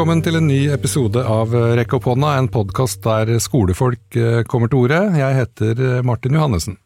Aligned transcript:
Velkommen 0.00 0.22
til 0.24 0.38
en 0.38 0.46
ny 0.48 0.62
episode 0.72 1.20
av 1.28 1.50
Rekk 1.76 1.98
opp 1.98 2.06
hånda, 2.08 2.30
en 2.40 2.46
podkast 2.48 3.02
der 3.04 3.34
skolefolk 3.36 4.16
eh, 4.16 4.38
kommer 4.48 4.70
til 4.72 4.86
orde. 4.86 5.00
Jeg 5.20 5.36
heter 5.36 5.82
eh, 5.84 5.98
Martin 6.08 6.38
Johannessen. 6.38 6.78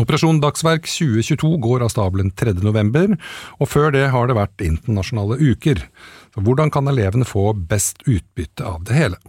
Operasjon 0.00 0.40
Dagsverk 0.40 0.88
2022 0.88 1.50
går 1.66 1.84
av 1.84 1.92
stabelen 1.92 2.32
3. 2.32 2.56
november, 2.64 3.12
og 3.60 3.68
før 3.68 3.92
det 3.92 4.06
har 4.16 4.32
det 4.32 4.38
vært 4.40 4.64
internasjonale 4.64 5.36
uker. 5.36 5.84
Så 6.32 6.46
hvordan 6.48 6.72
kan 6.72 6.88
elevene 6.88 7.28
få 7.28 7.50
best 7.52 8.00
utbytte 8.08 8.64
av 8.64 8.88
det 8.88 8.96
hele? 8.96 9.20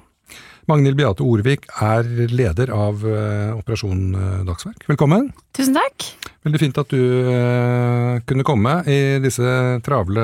Magnhild 0.71 1.03
Beate 1.03 1.27
Orvik 1.27 1.67
er 1.83 2.07
leder 2.31 2.71
av 2.71 3.03
uh, 3.03 3.59
Operasjon 3.59 4.13
Dagsverk. 4.47 4.87
Velkommen. 4.87 5.33
Tusen 5.51 5.75
takk. 5.75 6.13
Veldig 6.47 6.59
fint 6.61 6.77
at 6.79 6.93
du 6.93 6.99
eh, 7.27 8.19
kunne 8.29 8.45
komme 8.47 8.77
i 8.87 8.99
disse 9.23 9.53
travle 9.85 10.23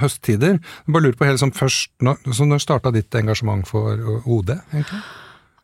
høsttider. 0.00 0.56
Jeg 0.56 0.94
bare 0.94 1.04
lurer 1.04 1.18
på 1.18 1.28
helt 1.28 1.42
som 1.42 1.52
først, 1.52 1.92
når, 2.04 2.22
så 2.32 2.46
når 2.48 2.62
starta 2.64 2.92
ditt 2.94 3.14
engasjement 3.20 3.68
for 3.68 4.22
OD, 4.24 4.54
egentlig? 4.72 5.02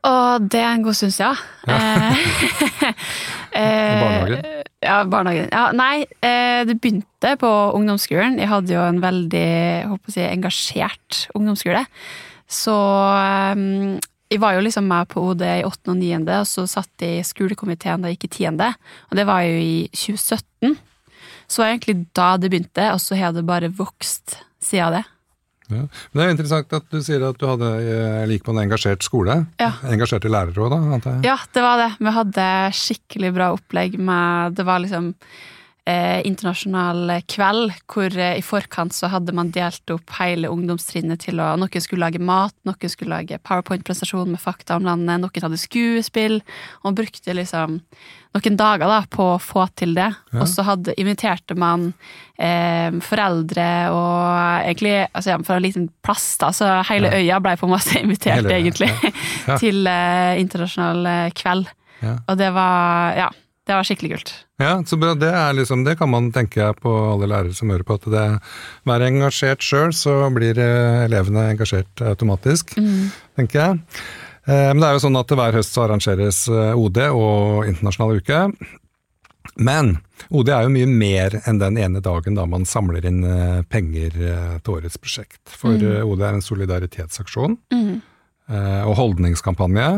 Og 0.07 0.45
det 0.53 0.61
er 0.61 0.77
en 0.77 0.85
god 0.85 0.95
stund 0.95 1.15
siden. 1.17 1.41
Ja. 1.67 1.79
barnehagen? 3.57 4.45
Ja, 4.85 4.99
barnehagen. 5.11 5.49
Ja, 5.51 5.65
nei, 5.75 6.05
det 6.69 6.77
begynte 6.79 7.33
på 7.41 7.51
ungdomsskolen. 7.75 8.37
Jeg 8.39 8.53
hadde 8.53 8.77
jo 8.77 8.85
en 8.87 9.01
veldig 9.03 9.49
håper 9.91 10.15
si, 10.15 10.23
engasjert 10.29 11.25
ungdomsskole. 11.35 11.83
Så 12.47 12.77
um, 13.57 13.97
jeg 14.30 14.41
var 14.43 14.57
jo 14.57 14.65
liksom 14.66 14.89
med 14.91 15.09
på 15.12 15.23
OD 15.30 15.43
i 15.47 15.65
åttende 15.66 15.95
og 15.95 16.01
niende, 16.01 16.41
og 16.43 16.48
så 16.51 16.66
satt 16.71 17.03
jeg 17.05 17.21
i 17.21 17.27
skolekomiteen 17.27 18.03
da 18.03 18.11
jeg 18.11 18.19
gikk 18.19 18.29
i 18.29 18.35
tiende. 18.41 18.73
Og 19.11 19.19
det 19.19 19.27
var 19.29 19.45
jo 19.47 19.59
i 19.61 19.77
2017. 19.95 20.77
Så 21.46 21.63
var 21.63 21.71
egentlig 21.71 21.99
da 22.16 22.32
det 22.41 22.51
begynte, 22.51 22.88
og 22.91 23.02
så 23.02 23.19
har 23.19 23.37
det 23.37 23.47
bare 23.47 23.71
vokst 23.71 24.41
siden 24.63 24.99
det. 24.99 25.04
Ja. 25.66 25.82
Men 25.82 26.15
Det 26.15 26.23
er 26.23 26.29
jo 26.29 26.35
interessant 26.37 26.74
at 26.79 26.85
du 26.93 27.01
sier 27.02 27.24
at 27.27 27.38
du 27.41 27.47
hadde 27.49 27.71
like 27.82 28.29
lik 28.30 28.45
på 28.47 28.54
en 28.54 28.63
engasjert 28.63 29.02
skole. 29.07 29.41
Ja. 29.63 29.73
Engasjerte 29.91 30.30
lærere 30.30 30.63
òg, 30.63 30.71
da? 30.74 30.79
antar 30.95 31.16
jeg? 31.16 31.27
Ja, 31.27 31.37
det 31.54 31.65
var 31.65 31.80
det. 31.82 31.91
Vi 31.99 32.15
hadde 32.19 32.47
skikkelig 32.82 33.32
bra 33.35 33.51
opplegg 33.54 33.99
med 33.99 34.59
Det 34.59 34.66
var 34.66 34.82
liksom 34.82 35.13
eh, 35.87 36.20
internasjonal 36.26 37.15
kveld, 37.30 37.73
hvor 37.90 38.12
eh, 38.18 38.37
i 38.40 38.45
forkant 38.45 38.95
så 38.95 39.10
hadde 39.12 39.34
man 39.37 39.52
delt 39.54 39.95
opp 39.95 40.16
hele 40.18 40.51
ungdomstrinnet 40.52 41.23
til 41.26 41.40
å 41.42 41.52
Noen 41.56 41.82
skulle 41.82 42.06
lage 42.06 42.23
mat, 42.23 42.54
noen 42.66 42.92
skulle 42.92 43.15
lage 43.15 43.38
powerpoint-presentasjon 43.46 44.32
med 44.34 44.42
fakta 44.42 44.76
om 44.79 44.87
landet, 44.88 45.23
noen 45.23 45.46
hadde 45.46 45.60
skuespill, 45.60 46.40
og 46.82 46.98
brukte 46.98 47.37
liksom 47.37 47.80
noen 48.37 48.59
dager 48.59 48.90
da 48.90 49.01
på 49.09 49.30
å 49.37 49.40
få 49.40 49.64
til 49.79 49.95
det. 49.96 50.10
Ja. 50.34 50.42
Og 50.42 50.51
så 50.51 50.66
hadde, 50.66 50.96
inviterte 51.01 51.57
man 51.59 51.88
eh, 52.34 52.90
foreldre 53.04 53.70
og 53.95 54.66
egentlig 54.66 54.98
altså, 55.07 55.38
fra 55.46 55.57
en 55.57 55.64
liten 55.64 55.88
plass, 56.04 56.29
da, 56.42 56.52
så 56.52 56.74
hele 56.90 57.14
ja. 57.14 57.23
øya 57.23 57.40
ble 57.45 57.57
på 57.57 57.68
en 57.68 57.74
måte 57.76 57.96
invitert, 58.02 58.45
hele, 58.45 58.60
egentlig, 58.60 58.90
ja. 59.46 59.59
til 59.62 59.87
eh, 59.88 60.37
internasjonal 60.42 61.10
eh, 61.14 61.34
kveld. 61.37 61.73
Og 62.07 62.37
det 62.38 62.52
var 62.52 63.16
Ja. 63.16 63.32
Det 63.67 63.75
var 63.75 63.87
skikkelig 63.87 64.12
kult. 64.12 64.31
Ja, 64.62 64.77
så 64.87 64.97
bra. 65.00 65.17
Det, 65.19 65.27
er 65.34 65.56
liksom, 65.59 65.83
det 65.84 65.97
kan 65.99 66.11
man 66.12 66.31
tenke 66.34 66.69
på 66.78 66.93
alle 67.11 67.27
lærere 67.27 67.55
som 67.56 67.72
hører 67.75 67.83
på, 67.87 67.97
at 67.99 68.06
det 68.12 68.27
vær 68.87 69.05
engasjert 69.09 69.67
sjøl, 69.67 69.91
så 69.97 70.15
blir 70.34 70.61
eh, 70.62 71.03
elevene 71.09 71.49
engasjert 71.50 72.05
automatisk, 72.12 72.77
mm. 72.78 73.11
tenker 73.41 73.62
jeg. 73.62 73.81
Eh, 74.47 74.71
men 74.71 74.84
det 74.84 74.89
er 74.89 74.97
jo 74.97 75.05
sånn 75.09 75.19
at 75.19 75.34
hver 75.41 75.59
høst 75.59 75.75
så 75.75 75.83
arrangeres 75.89 76.44
eh, 76.47 76.78
OD 76.78 77.03
og 77.09 77.67
internasjonal 77.67 78.22
uke. 78.22 78.41
Men 79.59 79.97
OD 80.31 80.55
er 80.55 80.67
jo 80.67 80.75
mye 80.77 80.91
mer 80.91 81.41
enn 81.43 81.59
den 81.59 81.78
ene 81.83 82.03
dagen 82.05 82.39
da 82.39 82.47
man 82.50 82.67
samler 82.69 83.06
inn 83.09 83.22
penger 83.71 84.15
til 84.15 84.75
årets 84.75 84.99
prosjekt. 85.00 85.43
For 85.50 85.75
mm. 85.75 86.05
OD 86.06 86.22
er 86.22 86.38
en 86.38 86.44
solidaritetsaksjon 86.44 87.55
mm. 87.72 87.94
og 88.84 88.94
holdningskampanje 88.99 89.88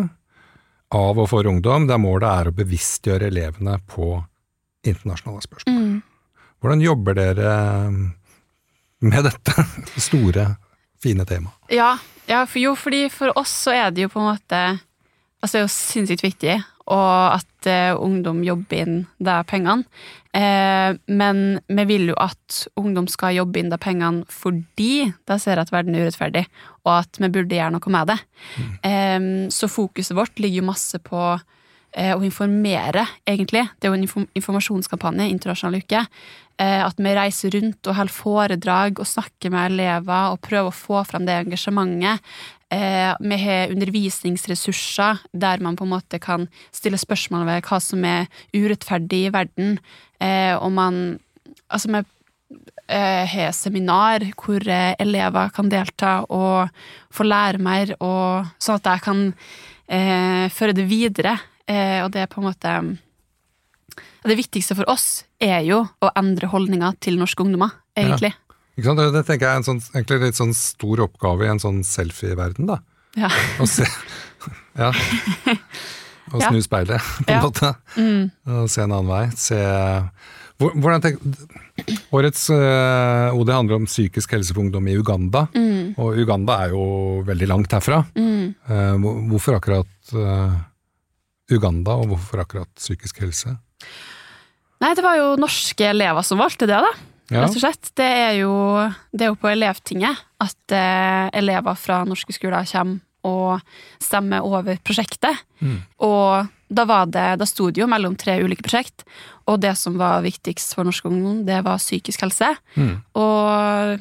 av 0.95 1.19
og 1.21 1.29
for 1.31 1.49
ungdom, 1.49 1.87
der 1.89 2.01
målet 2.01 2.29
er 2.29 2.49
å 2.49 2.57
bevisstgjøre 2.57 3.29
elevene 3.29 3.77
på 3.91 4.15
internasjonale 4.89 5.45
spørsmål. 5.45 5.77
Mm. 5.77 6.39
Hvordan 6.59 6.83
jobber 6.83 7.19
dere 7.19 7.53
med 9.05 9.29
dette 9.29 9.67
store, 10.09 10.49
fine 11.03 11.27
temaet? 11.29 11.55
Ja, 11.75 11.93
ja 12.31 12.43
for 12.49 12.63
jo, 12.63 12.75
fordi 12.79 13.07
for 13.13 13.37
oss 13.39 13.53
så 13.67 13.77
er 13.77 13.93
det 13.95 14.07
jo 14.07 14.13
på 14.15 14.23
en 14.23 14.31
måte 14.35 14.67
Altså, 15.39 15.53
det 15.53 15.59
er 15.61 15.67
jo 15.69 15.71
sinnssykt 15.71 16.23
viktig 16.25 16.55
og 16.89 17.37
at 17.37 17.69
eh, 17.69 17.93
ungdom 17.93 18.41
jobber 18.47 18.81
inn 18.81 18.97
de 19.21 19.35
pengene. 19.49 19.85
Eh, 20.33 20.97
men 21.07 21.43
vi 21.69 21.85
vil 21.89 22.11
jo 22.13 22.17
at 22.21 22.63
ungdom 22.81 23.09
skal 23.11 23.37
jobbe 23.37 23.61
inn 23.61 23.73
de 23.73 23.79
pengene 23.81 24.25
fordi 24.33 25.11
de 25.29 25.39
ser 25.41 25.61
at 25.61 25.73
verden 25.75 25.97
er 25.97 26.07
urettferdig, 26.07 26.47
og 26.87 26.95
at 27.01 27.21
vi 27.21 27.31
burde 27.33 27.59
gjøre 27.59 27.75
noe 27.77 27.95
med 27.95 28.13
det. 28.13 28.19
Mm. 28.57 28.73
Eh, 28.91 29.29
så 29.55 29.71
fokuset 29.71 30.17
vårt 30.17 30.41
ligger 30.41 30.63
jo 30.63 30.71
masse 30.71 31.01
på 31.05 31.23
eh, 31.93 32.15
å 32.15 32.25
informere, 32.25 33.07
egentlig. 33.29 33.67
Det 33.77 33.89
er 33.89 33.95
jo 33.95 34.01
en 34.01 34.29
informasjonskampanje, 34.39 35.29
internasjonal 35.35 35.83
uke. 35.83 36.05
Eh, 36.59 36.81
at 36.83 36.99
vi 36.99 37.15
reiser 37.15 37.55
rundt 37.55 37.87
og 37.87 37.95
holder 37.95 38.15
foredrag 38.15 38.99
og 38.99 39.07
snakker 39.07 39.53
med 39.55 39.77
elever 39.77 40.33
og 40.33 40.41
prøver 40.43 40.73
å 40.73 40.75
få 40.75 41.05
fram 41.07 41.29
det 41.29 41.37
engasjementet. 41.45 42.25
Eh, 42.75 43.13
vi 43.23 43.39
har 43.45 43.71
undervisningsressurser 43.73 45.23
der 45.33 45.63
man 45.65 45.79
på 45.79 45.87
en 45.87 45.95
måte 45.95 46.19
kan 46.21 46.49
stille 46.75 46.99
spørsmål 46.99 47.47
ved 47.47 47.63
hva 47.69 47.79
som 47.81 48.03
er 48.05 48.27
urettferdig 48.53 49.23
i 49.29 49.33
verden. 49.35 49.79
Eh, 50.21 50.55
og 50.59 50.73
man 50.75 51.19
Altså, 51.69 51.89
vi 51.93 52.01
har 52.89 53.53
seminar 53.53 54.23
hvor 54.41 54.65
elever 54.65 55.51
kan 55.53 55.69
delta 55.69 56.23
og 56.33 56.71
få 57.13 57.27
lære 57.27 57.61
mer, 57.61 57.93
og, 58.01 58.49
sånn 58.57 58.79
at 58.81 58.89
jeg 58.89 59.03
kan 59.05 59.21
føre 60.57 60.73
det 60.73 60.87
videre. 60.89 61.35
Og 61.69 62.09
det 62.15 62.23
er 62.23 62.31
på 62.33 62.41
en 62.41 62.47
måte 62.49 62.73
Det 64.29 64.37
viktigste 64.39 64.77
for 64.79 64.91
oss 64.93 65.25
er 65.41 65.63
jo 65.67 65.83
å 65.85 66.13
endre 66.19 66.51
holdninger 66.51 66.99
til 67.05 67.19
norske 67.21 67.45
ungdommer, 67.45 67.77
egentlig. 67.99 68.33
Ja. 68.35 68.59
Ikke 68.79 68.91
sant? 68.91 69.03
Det 69.15 69.25
tenker 69.27 69.47
jeg 69.47 69.53
er 69.53 69.61
en 69.61 69.67
sånn, 69.67 69.83
egentlig 69.95 70.21
litt 70.23 70.39
sånn 70.39 70.55
stor 70.55 71.05
oppgave 71.09 71.47
i 71.47 71.53
en 71.53 71.63
sånn 71.63 71.81
selfie-verden, 71.87 72.69
da. 72.71 72.81
Ja. 73.19 73.31
Å 73.59 73.69
se 73.71 73.89
Ja. 74.79 74.93
Å 76.29 76.43
snu 76.43 76.59
speilet, 76.61 77.01
på 77.25 77.33
en 77.33 77.39
ja. 77.39 77.45
måte. 77.45 77.71
Mm. 77.97 78.27
Og 78.53 78.67
se 78.69 78.83
en 78.85 78.93
annen 78.93 79.09
vei. 79.09 79.23
Se 79.41 79.57
hvordan 80.59 81.03
tenker, 81.05 81.37
Årets 82.13 82.49
uh, 82.51 83.31
OD 83.39 83.53
handler 83.55 83.79
om 83.79 83.87
psykisk 83.87 84.33
helse 84.35 84.53
for 84.53 84.65
ungdom 84.65 84.89
i 84.91 84.97
Uganda. 84.99 85.47
Mm. 85.55 85.95
Og 86.03 86.19
Uganda 86.19 86.59
er 86.65 86.75
jo 86.75 86.83
veldig 87.29 87.49
langt 87.49 87.77
herfra. 87.77 88.03
Mm. 88.19 88.51
Uh, 88.67 89.23
hvorfor 89.31 89.59
akkurat 89.59 90.13
uh, 90.19 90.59
Uganda, 91.55 91.95
og 91.97 92.13
hvorfor 92.13 92.43
akkurat 92.43 92.71
psykisk 92.77 93.23
helse? 93.23 93.55
Nei, 94.79 94.95
det 94.95 95.03
var 95.03 95.19
jo 95.19 95.35
norske 95.41 95.89
elever 95.91 96.27
som 96.27 96.41
valgte 96.41 96.69
det, 96.71 96.79
da. 96.79 96.93
Ja. 97.29 97.43
Rett 97.43 97.57
og 97.59 97.61
slett. 97.61 97.91
Det 97.99 98.07
er 98.07 98.35
jo, 98.41 98.55
det 99.13 99.27
er 99.27 99.33
jo 99.33 99.41
på 99.41 99.51
Elevtinget 99.51 100.23
at 100.41 100.75
eh, 100.75 101.27
elever 101.37 101.77
fra 101.77 102.01
norske 102.09 102.33
skoler 102.33 102.69
kommer 102.71 103.05
og 103.27 103.59
stemmer 104.01 104.47
over 104.47 104.79
prosjektet. 104.87 105.43
Mm. 105.61 105.81
Og 106.07 106.47
da 106.69 106.85
var 106.89 107.09
det, 107.11 107.27
da 107.41 107.49
sto 107.49 107.69
det 107.73 107.83
jo 107.83 107.89
mellom 107.91 108.15
tre 108.17 108.39
ulike 108.45 108.65
prosjekt, 108.65 109.05
og 109.49 109.61
det 109.65 109.75
som 109.81 109.97
var 110.01 110.23
viktigst 110.25 110.77
for 110.77 110.87
norsk 110.87 111.09
ungdom, 111.09 111.43
det 111.49 111.59
var 111.67 111.81
psykisk 111.81 112.23
helse. 112.27 112.53
Mm. 112.77 112.95
Og 113.19 113.99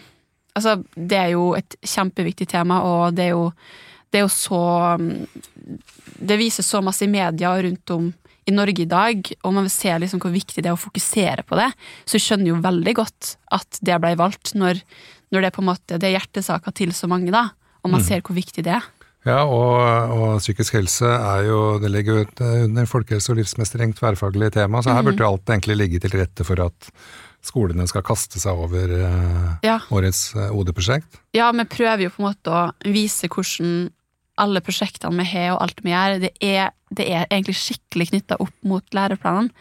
altså, 0.58 0.78
det 0.96 1.20
er 1.20 1.34
jo 1.34 1.50
et 1.58 1.78
kjempeviktig 1.82 2.50
tema, 2.54 2.82
og 2.86 3.18
det 3.18 3.30
er 3.30 3.36
jo, 3.36 3.50
det 4.12 4.22
er 4.22 4.28
jo 4.28 4.32
så 4.32 4.62
Det 6.18 6.38
vises 6.40 6.66
så 6.66 6.80
masse 6.82 7.04
i 7.04 7.12
media 7.12 7.52
rundt 7.62 7.92
om 7.92 8.08
i 8.48 8.56
Norge 8.56 8.86
i 8.86 8.90
dag, 8.90 9.32
og 9.44 9.56
man 9.56 9.68
vil 9.68 9.74
se 9.74 9.94
liksom 10.04 10.22
hvor 10.24 10.34
viktig 10.34 10.64
det 10.64 10.72
er 10.72 10.78
å 10.78 10.80
fokusere 10.80 11.44
på 11.48 11.60
det, 11.60 11.68
så 12.08 12.22
skjønner 12.22 12.54
jo 12.54 12.64
veldig 12.64 12.94
godt 12.98 13.34
at 13.58 13.80
det 13.84 13.98
ble 14.04 14.14
valgt, 14.20 14.54
når, 14.56 14.80
når 15.34 15.44
det 15.44 15.50
er 15.50 15.58
på 15.58 15.64
en 15.66 15.72
måte 15.74 16.00
det 16.00 16.10
er 16.10 16.18
hjertesaka 16.18 16.72
til 16.76 16.94
så 16.96 17.10
mange, 17.12 17.34
da, 17.36 17.50
og 17.84 17.92
man 17.92 18.02
mm. 18.02 18.08
ser 18.08 18.24
hvor 18.24 18.38
viktig 18.38 18.64
det 18.68 18.78
er. 18.80 18.88
Ja, 19.28 19.42
og, 19.44 20.14
og, 20.14 20.38
psykisk 20.40 20.78
helse 20.78 21.10
er 21.10 21.48
jo 21.50 21.58
Det 21.82 21.90
ligger 21.92 22.22
jo 22.22 22.50
under 22.64 22.86
folkehelse 22.88 23.34
og 23.34 23.42
livsmestring, 23.42 23.92
tverrfaglig 23.98 24.54
tema, 24.56 24.80
så 24.80 24.94
her 24.94 25.04
mm. 25.04 25.10
burde 25.10 25.26
jo 25.26 25.32
alt 25.34 25.52
egentlig 25.52 25.78
ligge 25.82 26.04
til 26.04 26.16
rette 26.16 26.46
for 26.48 26.62
at 26.64 26.92
skolene 27.48 27.86
skal 27.90 28.06
kaste 28.08 28.40
seg 28.42 28.60
over 28.60 28.92
uh, 28.92 29.52
ja. 29.66 29.78
årets 29.94 30.32
uh, 30.36 30.50
OD-prosjekt? 30.56 31.20
Ja, 31.36 31.50
vi 31.56 31.68
prøver 31.70 32.08
jo 32.08 32.14
på 32.14 32.24
en 32.24 32.30
måte 32.30 32.54
å 32.54 32.64
vise 32.88 33.30
hvordan 33.32 33.90
alle 34.42 34.62
prosjektene 34.64 35.24
vi 35.24 35.28
har 35.32 35.56
og 35.56 35.62
alt 35.66 35.84
vi 35.84 35.94
gjør, 35.94 36.18
det 36.24 36.32
er, 36.44 36.72
det 36.94 37.10
er 37.10 37.28
egentlig 37.28 37.58
skikkelig 37.60 38.10
knytta 38.12 38.40
opp 38.44 38.56
mot 38.68 38.96
læreplanen. 38.96 39.52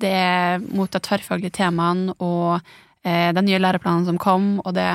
Det 0.00 0.10
er 0.10 0.62
mot 0.74 0.90
de 0.90 1.00
tverrfaglige 1.00 1.54
temaene 1.60 2.16
og 2.18 2.58
eh, 3.06 3.30
den 3.36 3.46
nye 3.46 3.60
læreplanen 3.62 4.08
som 4.08 4.20
kom, 4.20 4.58
og 4.64 4.74
det 4.76 4.88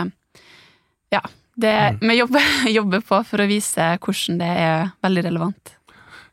Ja. 1.10 1.24
Det, 1.60 2.00
mm. 2.00 2.08
Vi 2.08 2.16
jobber, 2.16 2.44
jobber, 2.78 3.02
på 3.04 3.18
for 3.28 3.44
å 3.44 3.48
vise 3.50 3.98
hvordan 4.00 4.38
det 4.40 4.52
er 4.64 4.92
veldig 5.04 5.24
relevant. 5.26 5.74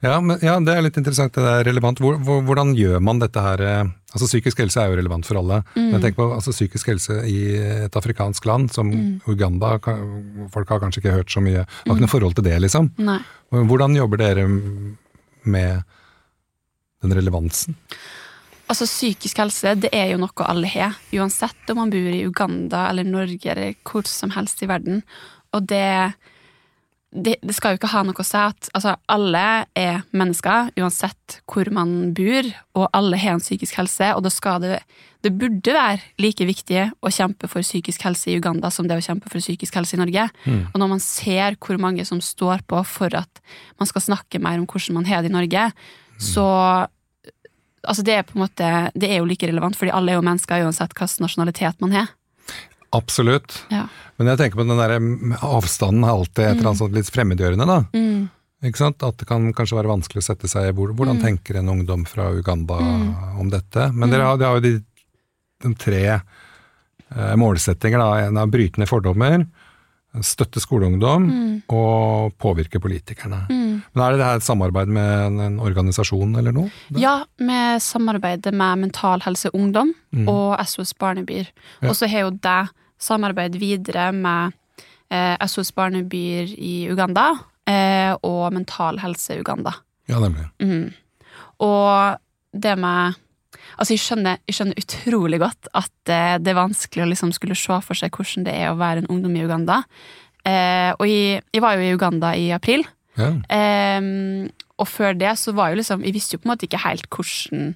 Ja, 0.07 0.17
men, 0.23 0.39
ja, 0.45 0.55
det 0.63 0.75
er 0.75 0.85
litt 0.87 0.99
interessant. 1.01 1.35
Det 1.37 1.51
er 1.51 1.67
relevant. 1.67 2.01
Hvor, 2.03 2.17
hvor, 2.23 2.43
hvordan 2.47 2.75
gjør 2.79 3.03
man 3.05 3.23
dette 3.23 3.43
her 3.43 3.63
eh, 3.67 3.95
Altså 4.17 4.31
Psykisk 4.31 4.63
helse 4.63 4.81
er 4.81 4.89
jo 4.89 4.97
relevant 4.97 5.27
for 5.29 5.37
alle. 5.37 5.59
Mm. 5.75 5.89
Men 5.93 6.01
tenk 6.01 6.17
på 6.17 6.25
altså, 6.33 6.55
psykisk 6.55 6.89
helse 6.89 7.19
i 7.29 7.41
et 7.85 7.99
afrikansk 8.01 8.47
land 8.49 8.71
som 8.73 8.89
Mm. 8.89 9.21
Uganda. 9.29 9.75
Folk 10.55 10.71
har 10.73 10.81
kanskje 10.81 11.03
ikke 11.03 11.17
hørt 11.19 11.33
så 11.35 11.43
mye. 11.45 11.67
Har 11.67 11.93
ikke 11.93 12.07
noe 12.07 12.13
forhold 12.15 12.37
til 12.39 12.47
det, 12.47 12.55
liksom. 12.65 12.89
Nei. 13.03 13.19
Hvordan 13.53 13.97
jobber 13.99 14.23
dere 14.23 14.47
med 14.49 15.83
den 17.03 17.17
relevansen? 17.19 17.77
Altså 18.67 18.87
Psykisk 18.89 19.39
helse 19.39 19.75
det 19.79 19.93
er 19.95 20.11
jo 20.15 20.23
noe 20.23 20.47
alle 20.49 20.71
har, 20.71 20.97
uansett 21.15 21.71
om 21.71 21.79
man 21.83 21.93
bor 21.93 22.15
i 22.15 22.25
Uganda 22.27 22.89
eller 22.91 23.07
Norge 23.07 23.53
eller 23.53 23.77
hvor 23.87 24.09
som 24.11 24.33
helst 24.35 24.63
i 24.65 24.71
verden. 24.71 25.05
Og 25.55 25.69
det, 25.71 26.17
det, 27.17 27.37
det 27.41 27.55
skal 27.57 27.75
jo 27.75 27.81
ikke 27.81 27.91
ha 27.95 28.03
noe 28.05 28.21
å 28.21 28.27
si 28.27 28.39
at 28.39 28.69
altså, 28.77 28.95
alle 29.13 29.43
er 29.79 30.03
mennesker, 30.17 30.71
uansett 30.77 31.41
hvor 31.49 31.71
man 31.75 32.13
bor, 32.17 32.49
og 32.77 32.89
alle 32.97 33.21
har 33.21 33.37
en 33.37 33.45
psykisk 33.45 33.79
helse, 33.81 34.13
og 34.15 34.27
det 34.27 34.81
det 35.25 35.33
burde 35.35 35.73
være 35.75 35.99
like 36.23 36.45
viktig 36.47 36.83
å 37.03 37.11
kjempe 37.11 37.49
for 37.51 37.65
psykisk 37.65 38.05
helse 38.07 38.29
i 38.31 38.37
Uganda 38.39 38.71
som 38.71 38.87
det 38.87 38.99
å 39.01 39.03
kjempe 39.03 39.31
for 39.33 39.43
psykisk 39.43 39.75
helse 39.75 39.97
i 39.97 39.99
Norge. 39.99 40.29
Og 40.73 40.77
når 40.79 40.91
man 40.93 41.03
ser 41.03 41.57
hvor 41.59 41.81
mange 41.83 42.05
som 42.07 42.21
står 42.23 42.63
på 42.69 42.83
for 42.87 43.11
at 43.17 43.41
man 43.81 43.89
skal 43.91 44.05
snakke 44.05 44.39
mer 44.39 44.61
om 44.61 44.69
hvordan 44.69 45.01
man 45.01 45.09
har 45.09 45.25
det 45.25 45.33
i 45.33 45.39
Norge, 45.39 45.71
så 46.19 46.47
Altså 47.87 48.03
det 48.03 48.15
er 48.19 48.25
på 48.27 48.35
en 48.35 48.43
måte, 48.43 48.69
det 48.99 49.07
er 49.07 49.21
jo 49.21 49.27
like 49.31 49.47
relevant, 49.47 49.77
fordi 49.79 49.93
alle 49.95 50.11
er 50.11 50.17
jo 50.17 50.25
mennesker 50.27 50.65
uansett 50.67 50.91
hvilken 50.91 51.23
nasjonalitet 51.23 51.77
man 51.79 51.93
har. 51.95 52.09
Absolutt. 52.95 53.59
Ja. 53.73 53.87
Men 54.17 54.31
jeg 54.31 54.41
tenker 54.41 54.61
på 54.61 54.67
den 54.67 54.79
der 54.79 54.97
mm, 55.03 55.37
avstanden 55.45 56.07
er 56.07 56.15
alltid 56.15 56.45
et 56.45 56.55
eller 56.55 56.71
annet 56.71 56.83
sånt 56.83 56.97
litt 56.97 57.11
fremmedgjørende, 57.13 57.67
da. 57.69 57.79
Mm. 57.97 58.27
Ikke 58.67 58.81
sant? 58.81 59.05
At 59.05 59.19
det 59.21 59.29
kan 59.29 59.51
kanskje 59.57 59.79
være 59.79 59.93
vanskelig 59.93 60.23
å 60.23 60.27
sette 60.31 60.49
seg 60.51 60.71
i 60.71 60.75
hvor, 60.77 60.95
hvordan 60.97 61.21
tenker 61.23 61.61
en 61.61 61.73
ungdom 61.75 62.07
fra 62.09 62.31
Uganda 62.35 62.79
om 63.37 63.51
dette. 63.53 63.91
Men 63.93 64.13
dere 64.13 64.31
har, 64.31 64.41
dere 64.41 64.55
har 64.55 64.61
jo 64.61 64.65
de, 64.65 64.75
de 65.67 65.73
tre 65.79 66.03
eh, 66.17 67.35
målsettinger. 67.39 68.01
Da. 68.01 68.27
En 68.31 68.41
av 68.41 68.53
brytende 68.53 68.89
fordommer, 68.89 69.45
støtte 70.25 70.61
skoleungdom 70.63 71.27
og 71.73 72.35
påvirke 72.41 72.81
politikerne. 72.81 73.43
Men 73.51 74.03
Er 74.03 74.13
det 74.13 74.21
det 74.21 74.27
her 74.27 74.41
et 74.41 74.47
samarbeid 74.47 74.93
med 74.93 75.41
en, 75.41 75.59
organisasjon 75.61 76.37
eller 76.37 76.55
noe? 76.57 76.71
Ja, 76.97 77.25
vi 77.39 77.61
samarbeider 77.81 78.53
med 78.53 78.87
Mental 78.87 79.25
Helse 79.25 79.51
Ungdom 79.55 79.95
og 80.27 80.57
SOS 80.67 80.95
Barnebyer. 80.95 81.51
Ja. 81.83 81.89
Og 81.91 81.97
så 81.97 82.09
har 82.09 82.27
jo 82.27 82.31
det 82.31 82.69
samarbeid 82.99 83.59
videre 83.61 84.13
med 84.13 84.57
eh, 85.11 85.37
SOS 85.47 85.73
Barnebyer 85.73 86.49
i 86.57 86.89
Uganda 86.91 87.33
eh, 87.69 88.15
og 88.23 88.53
Mental 88.53 89.01
Helse 89.03 89.41
Uganda. 89.41 89.75
Ja, 90.09 90.21
nemlig. 90.23 90.49
Og 91.59 92.19
det 92.53 92.79
med 92.79 93.17
Altså, 93.79 93.93
jeg 93.97 94.03
skjønner, 94.05 94.39
jeg 94.49 94.57
skjønner 94.59 94.79
utrolig 94.83 95.41
godt 95.43 95.69
at 95.75 96.13
eh, 96.13 96.37
det 96.43 96.53
er 96.53 96.59
vanskelig 96.61 97.05
å 97.05 97.09
liksom 97.11 97.33
skulle 97.37 97.59
se 97.59 97.79
for 97.85 97.99
seg 97.99 98.15
hvordan 98.15 98.47
det 98.47 98.55
er 98.55 98.71
å 98.73 98.79
være 98.81 99.03
en 99.05 99.11
ungdom 99.13 99.35
i 99.37 99.43
Uganda. 99.45 99.81
Eh, 100.47 100.93
og 100.97 101.05
jeg, 101.11 101.43
jeg 101.53 101.63
var 101.65 101.75
jo 101.77 101.87
i 101.89 101.95
Uganda 101.97 102.35
i 102.39 102.47
april, 102.55 102.87
Ja. 103.19 103.33
eh, 103.51 104.49
og 104.77 104.89
før 104.93 105.15
det 105.17 105.31
så 105.41 105.55
var 105.57 105.71
jo 105.73 105.79
liksom 105.81 106.03
Jeg 106.05 106.13
visste 106.13 106.37
jo 106.37 106.43
på 106.43 106.49
en 106.51 106.53
måte 106.53 106.67
ikke 106.69 106.83
helt 106.85 107.07
hvordan, 107.09 107.71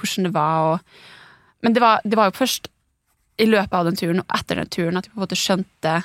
hvordan 0.00 0.24
det 0.24 0.32
var. 0.32 0.70
Og, 0.72 0.78
men 1.62 1.74
det 1.76 1.82
var, 1.84 2.00
det 2.04 2.16
var 2.16 2.30
jo 2.30 2.38
først 2.38 2.68
i 3.38 3.44
løpet 3.44 3.74
av 3.76 3.84
den 3.84 3.96
turen 4.00 4.22
og 4.22 4.30
etter 4.38 4.56
den 4.62 4.70
turen 4.72 4.96
at 4.96 5.04
jeg 5.04 5.12
på 5.12 5.18
en 5.20 5.24
måte 5.26 5.36
skjønte 5.36 5.96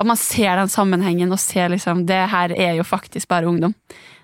at 0.00 0.08
man 0.08 0.16
ser 0.16 0.56
den 0.56 0.70
sammenhengen 0.72 1.32
og 1.32 1.40
ser 1.42 1.68
liksom 1.72 2.06
Det 2.08 2.22
her 2.32 2.54
er 2.56 2.78
jo 2.78 2.86
faktisk 2.88 3.28
bare 3.28 3.48
ungdom. 3.50 3.74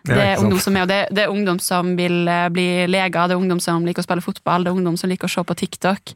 Det 0.07 0.17
er 0.23 0.39
ungdom 0.39 0.61
som 0.63 0.77
er, 0.79 0.87
det, 0.87 0.99
det 1.11 1.25
er 1.25 1.33
ungdom 1.33 1.59
som 1.59 1.97
vil 1.99 2.29
eh, 2.31 2.47
bli 2.55 2.67
leger, 2.87 3.27
det 3.27 3.35
er 3.35 3.41
ungdom 3.41 3.59
som 3.63 3.85
liker 3.85 4.05
å 4.05 4.07
spille 4.07 4.23
fotball, 4.23 4.63
det 4.63 4.71
er 4.71 4.79
ungdom 4.79 4.99
som 5.01 5.11
liker 5.11 5.27
å 5.27 5.33
se 5.33 5.43
på 5.43 5.57
TikTok, 5.59 6.13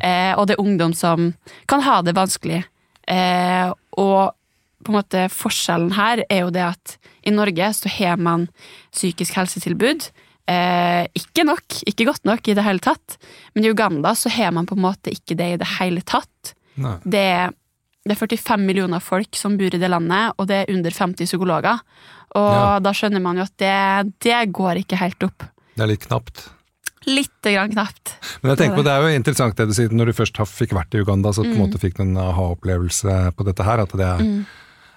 eh, 0.00 0.32
og 0.32 0.46
det 0.48 0.56
er 0.56 0.62
ungdom 0.64 0.94
som 0.96 1.28
kan 1.68 1.84
ha 1.84 1.98
det 2.06 2.16
vanskelig. 2.16 2.62
Eh, 3.04 3.68
og 4.00 4.32
på 4.84 4.92
en 4.92 4.98
måte 4.98 5.26
forskjellen 5.32 5.92
her 5.96 6.24
er 6.28 6.44
jo 6.44 6.52
det 6.54 6.64
at 6.70 6.96
i 7.24 7.32
Norge 7.32 7.70
så 7.76 7.92
har 7.92 8.20
man 8.20 8.48
psykisk 8.92 9.36
helsetilbud. 9.38 10.08
Eh, 10.50 11.04
ikke 11.16 11.46
nok, 11.48 11.78
ikke 11.88 12.04
godt 12.10 12.26
nok 12.28 12.48
i 12.48 12.56
det 12.56 12.64
hele 12.66 12.84
tatt. 12.84 13.16
Men 13.54 13.64
i 13.64 13.72
Uganda 13.72 14.12
så 14.18 14.32
har 14.32 14.52
man 14.56 14.68
på 14.68 14.76
en 14.76 14.84
måte 14.84 15.12
ikke 15.14 15.36
det 15.40 15.50
i 15.54 15.60
det 15.60 15.70
hele 15.78 16.04
tatt. 16.04 16.54
Nei. 16.80 16.98
Det 17.04 17.24
er, 17.32 17.54
det 18.04 18.12
er 18.12 18.20
45 18.26 18.60
millioner 18.66 19.00
folk 19.00 19.36
som 19.38 19.54
bor 19.56 19.72
i 19.74 19.80
det 19.80 19.88
landet, 19.88 20.34
og 20.36 20.48
det 20.50 20.58
er 20.62 20.72
under 20.74 20.90
50 20.92 21.24
psykologer. 21.30 21.80
Og 22.34 22.50
Ja. 22.52 22.78
da 22.80 22.90
skjønner 22.92 23.22
man 23.22 23.36
jo 23.36 23.42
at 23.46 23.56
det, 23.56 24.12
det 24.20 24.52
går 24.52 24.82
ikke 24.84 24.98
helt 25.00 25.22
opp. 25.22 25.46
Det 25.74 25.82
er 25.82 25.86
litt 25.86 26.04
knapt. 26.06 26.48
Litt 27.06 27.42
grann 27.42 27.72
knapt. 27.72 28.14
Men 28.42 28.52
jeg 28.54 28.58
tenker 28.58 28.76
på, 28.80 28.84
det 28.84 28.92
er 28.92 29.02
jo 29.04 29.16
interessant 29.16 29.56
det 29.56 29.66
du 29.68 29.74
sier, 29.76 29.88
når 29.92 30.06
du 30.06 30.12
først 30.16 30.36
fikk 30.48 30.72
vært 30.72 30.94
i 30.96 31.02
Uganda, 31.04 31.32
så 31.32 31.44
på 31.44 31.52
en 31.52 31.60
måte 31.60 31.80
fikk 31.80 31.96
du 31.98 32.02
en 32.02 32.16
aha-opplevelse 32.16 33.34
på 33.36 33.44
dette 33.44 33.64
her, 33.66 33.82
at 33.84 33.92
det 33.92 34.06
er, 34.08 34.22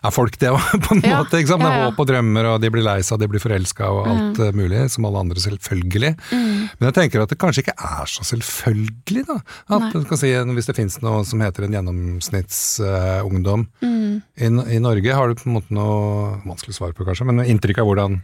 er 0.07 0.13
folk 0.15 0.37
det 0.41 0.49
òg, 0.53 0.63
på 0.85 0.95
en 0.95 1.01
Ja, 1.05 1.19
måte. 1.21 1.39
ikke 1.41 1.51
sant? 1.53 1.63
Med 1.63 1.71
ja, 1.73 1.79
ja. 1.81 1.87
håp 1.89 1.99
og 2.03 2.07
drømmer, 2.09 2.49
og 2.53 2.61
de 2.63 2.71
blir 2.73 2.85
lei 2.85 2.97
seg, 3.05 3.19
de 3.21 3.29
blir 3.31 3.43
forelska 3.43 3.89
og 3.93 4.07
alt 4.11 4.41
mm. 4.41 4.57
mulig, 4.57 4.81
som 4.93 5.07
alle 5.09 5.21
andre 5.25 5.43
selvfølgelig. 5.43 6.13
Mm. 6.31 6.53
Men 6.79 6.87
jeg 6.89 6.95
tenker 6.97 7.23
at 7.25 7.33
det 7.33 7.39
kanskje 7.41 7.63
ikke 7.65 7.75
er 7.77 8.11
så 8.11 8.25
selvfølgelig, 8.31 9.25
da. 9.29 9.37
At 9.77 10.15
si, 10.19 10.31
Hvis 10.57 10.69
det 10.71 10.77
finnes 10.77 10.97
noe 11.05 11.21
som 11.27 11.43
heter 11.43 11.67
en 11.67 11.77
gjennomsnittsungdom 11.77 13.67
Mm. 13.81 14.21
i, 14.37 14.47
I 14.77 14.79
Norge, 14.81 15.13
har 15.13 15.27
du 15.29 15.35
på 15.37 15.47
en 15.49 15.55
måte 15.57 15.73
noe 15.75 16.37
vanskelig 16.47 16.75
svar 16.77 16.93
på, 16.97 17.05
kanskje, 17.07 17.25
men 17.29 17.43
inntrykk 17.45 17.81
av 17.83 17.87
hvordan 17.89 18.17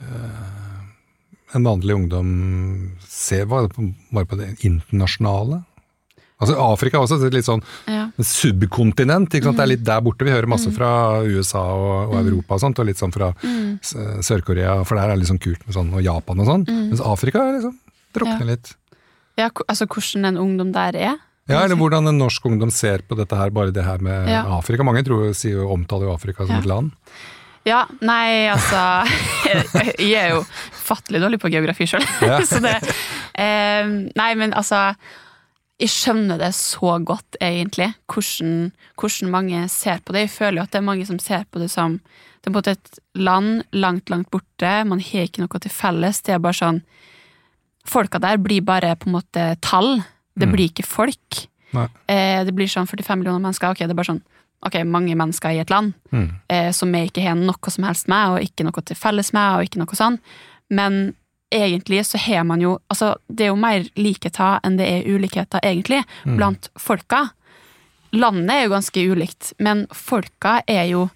uh, 0.00 0.86
en 1.56 1.66
vanlig 1.66 1.94
ungdom 1.96 2.30
ser 3.08 3.46
bare 3.50 3.68
på, 3.72 3.84
bare 4.14 4.28
på 4.28 4.38
det 4.40 4.50
internasjonale. 4.64 5.62
Altså 6.42 6.56
Afrika 6.58 6.98
er 6.98 7.06
også 7.06 7.18
et 7.22 7.36
litt 7.36 7.46
sånn 7.46 7.62
Ja. 7.86 8.08
subkontinent. 8.18 9.30
ikke 9.34 9.48
sant? 9.48 9.56
Det 9.60 9.64
er 9.64 9.72
litt 9.72 9.84
der 9.86 10.00
borte. 10.04 10.26
Vi 10.26 10.34
hører 10.34 10.50
masse 10.50 10.70
fra 10.74 11.22
USA 11.22 11.62
og, 11.72 12.12
og 12.12 12.18
Europa 12.26 12.58
og 12.58 12.62
sånt, 12.64 12.78
og 12.82 12.88
litt 12.88 12.98
sånn 13.00 13.14
fra 13.14 13.32
mm. 13.42 13.78
Sør-Korea, 14.26 14.80
for 14.88 14.98
der 14.98 15.08
er 15.08 15.14
det 15.14 15.22
litt 15.22 15.30
sånn 15.32 15.42
kult 15.42 15.62
med 15.66 15.76
sånn, 15.76 15.92
og 15.94 16.02
Japan 16.04 16.42
og 16.42 16.48
sånn. 16.50 16.64
Mens 16.68 17.02
Afrika 17.06 17.42
er 17.46 17.58
liksom 17.60 17.76
drukner 18.12 18.48
litt. 18.52 18.74
ja, 19.40 19.46
altså 19.68 19.86
hvordan 19.88 20.26
en 20.32 20.40
ungdom 20.42 20.72
der 20.74 20.96
er. 20.98 21.20
Ja, 21.50 21.64
eller 21.64 21.74
hvordan 21.76 22.06
en 22.06 22.18
norsk 22.20 22.44
ungdom 22.46 22.70
ser 22.70 23.02
på 23.08 23.16
dette 23.18 23.34
her, 23.36 23.50
bare 23.50 23.72
det 23.74 23.82
her 23.84 23.98
med 23.98 24.28
Ja. 24.30 24.44
Afrika. 24.58 24.84
Mange 24.86 25.02
tror, 25.04 25.32
sier 25.34 25.64
omtaler 25.66 26.06
jo 26.10 26.14
Afrika 26.14 26.46
som 26.46 26.54
Ja. 26.56 26.58
et 26.60 26.66
land. 26.66 26.92
Ja, 27.64 27.84
nei, 28.02 28.48
altså 28.50 29.06
Jeg 29.98 30.14
er 30.18 30.30
jo 30.34 30.40
fattelig 30.82 31.20
dårlig 31.22 31.38
på 31.40 31.50
geografi 31.50 31.86
sjøl. 31.86 32.02
Ja. 32.22 32.40
så 32.50 32.58
det 32.62 32.74
eh, 33.38 33.86
Nei, 34.18 34.34
men 34.34 34.52
altså 34.52 34.94
Jeg 35.80 35.88
skjønner 35.88 36.38
det 36.38 36.52
så 36.54 36.98
godt, 37.04 37.36
egentlig, 37.40 37.94
hvordan, 38.06 38.72
hvordan 39.00 39.30
mange 39.30 39.68
ser 39.72 39.98
på 40.04 40.12
det. 40.12 40.26
Jeg 40.28 40.30
føler 40.36 40.60
jo 40.60 40.62
at 40.66 40.70
det 40.70 40.78
er 40.78 40.86
mange 40.86 41.06
som 41.08 41.18
ser 41.18 41.44
på 41.50 41.58
det 41.58 41.70
som 41.70 41.96
det 42.42 42.50
er 42.50 42.54
på 42.56 42.62
et 42.70 42.98
land 43.14 43.62
langt, 43.72 44.10
langt 44.10 44.30
borte. 44.30 44.70
Man 44.84 45.00
har 45.00 45.26
ikke 45.28 45.42
noe 45.44 45.60
til 45.62 45.70
felles. 45.70 46.20
Det 46.22 46.34
er 46.34 46.38
bare 46.42 46.58
sånn 46.58 46.82
Folka 47.84 48.18
der 48.22 48.36
blir 48.38 48.62
bare 48.62 48.92
på 48.96 49.08
en 49.08 49.16
måte 49.16 49.44
tall. 49.60 50.02
Det 50.38 50.46
blir 50.52 50.68
ikke 50.70 50.84
folk. 50.86 51.46
Eh, 52.06 52.44
det 52.44 52.54
blir 52.54 52.66
sånn 52.70 52.86
45 52.86 53.18
millioner 53.18 53.42
mennesker. 53.42 53.70
Ok, 53.72 53.78
det 53.82 53.90
er 53.90 53.98
bare 53.98 54.12
sånn 54.12 54.22
Ok, 54.64 54.76
mange 54.86 55.16
mennesker 55.18 55.50
i 55.50 55.58
et 55.58 55.70
land 55.70 55.92
Mm. 56.12 56.28
eh, 56.48 56.70
som 56.70 56.92
jeg 56.94 57.10
ikke 57.10 57.22
har 57.26 57.34
noe 57.34 57.70
som 57.70 57.82
helst 57.82 58.06
med, 58.06 58.28
og 58.30 58.38
ikke 58.40 58.62
noe 58.64 58.82
til 58.86 58.94
felles 58.94 59.32
med, 59.32 59.56
og 59.56 59.64
ikke 59.64 59.78
noe 59.80 59.96
sånn. 59.98 60.20
Men 60.70 61.16
egentlig 61.52 62.04
så 62.06 62.18
har 62.18 62.44
man 62.44 62.60
jo 62.60 62.78
Altså, 62.88 63.14
det 63.28 63.46
er 63.46 63.52
jo 63.52 63.56
mer 63.60 63.84
likheter 63.96 64.60
enn 64.64 64.76
det 64.78 64.88
er 64.88 65.08
ulikheter, 65.08 65.60
egentlig, 65.62 66.02
blant 66.24 66.68
folka. 66.78 67.28
Landet 68.12 68.50
er 68.50 68.62
jo 68.66 68.74
ganske 68.74 69.04
ulikt, 69.12 69.52
men 69.58 69.86
folka 69.92 70.62
er 70.68 70.84
jo 70.90 71.06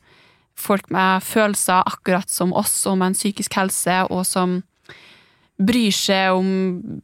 folk 0.57 0.89
med 0.91 1.21
følelser 1.23 1.83
akkurat 1.85 2.31
som 2.33 2.55
oss, 2.57 2.87
og 2.87 2.97
med 2.99 3.13
en 3.13 3.19
psykisk 3.19 3.53
helse, 3.59 3.99
og 4.11 4.25
som 4.25 4.63
bryr 5.61 5.93
seg 5.93 6.33
om 6.37 6.49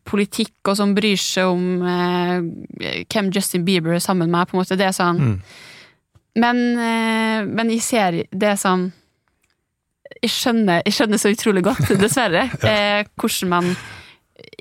politikk, 0.09 0.55
og 0.69 0.77
som 0.77 0.95
bryr 0.97 1.21
seg 1.21 1.49
om 1.53 1.83
eh, 1.89 3.05
hvem 3.12 3.31
Justin 3.33 3.65
Bieber 3.65 3.95
er 3.97 4.01
sammen 4.05 4.31
med, 4.33 4.49
på 4.49 4.57
en 4.57 4.62
måte. 4.62 4.77
Det 4.77 4.89
er 4.89 4.97
sånn 4.97 5.21
Mm. 5.21 5.37
men, 6.37 6.57
eh, 6.79 7.45
men 7.45 7.71
jeg 7.71 7.83
ser 7.83 8.23
det 8.33 8.59
som 8.59 8.91
jeg 10.23 10.31
skjønner, 10.31 10.83
jeg 10.87 10.97
skjønner 10.97 11.21
så 11.21 11.33
utrolig 11.35 11.64
godt, 11.67 11.91
dessverre, 11.99 12.47
eh, 12.71 13.02
hvordan 13.19 13.50
man 13.50 13.73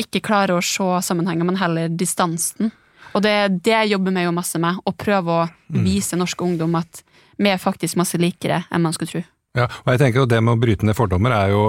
ikke 0.01 0.23
klarer 0.25 0.57
å 0.57 0.65
se 0.65 0.87
sammenhenger, 1.05 1.47
men 1.47 1.59
heller 1.61 1.91
distansen. 1.93 2.71
Og 3.11 3.23
det, 3.25 3.35
det 3.65 3.85
jobber 3.91 4.15
vi 4.15 4.25
jo 4.25 4.33
masse 4.35 4.59
med, 4.61 4.79
å 4.87 4.93
prøve 4.95 5.37
å 5.43 5.47
vise 5.83 6.17
norsk 6.19 6.41
ungdom 6.45 6.77
at 6.79 7.03
vi 7.41 7.49
er 7.51 7.61
faktisk 7.61 7.97
masse 7.99 8.19
likere 8.21 8.63
enn 8.71 8.83
man 8.83 8.95
skulle 8.95 9.11
tro. 9.11 9.23
Ja, 9.57 9.65
og 9.67 9.89
jeg 9.91 9.99
tenker 9.99 10.23
jo 10.23 10.29
det 10.29 10.39
med 10.43 10.55
å 10.55 10.61
bryte 10.61 10.87
ned 10.87 10.95
fordommer 10.95 11.33
er 11.35 11.51
jo 11.51 11.63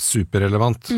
superrelevant. 0.00 0.90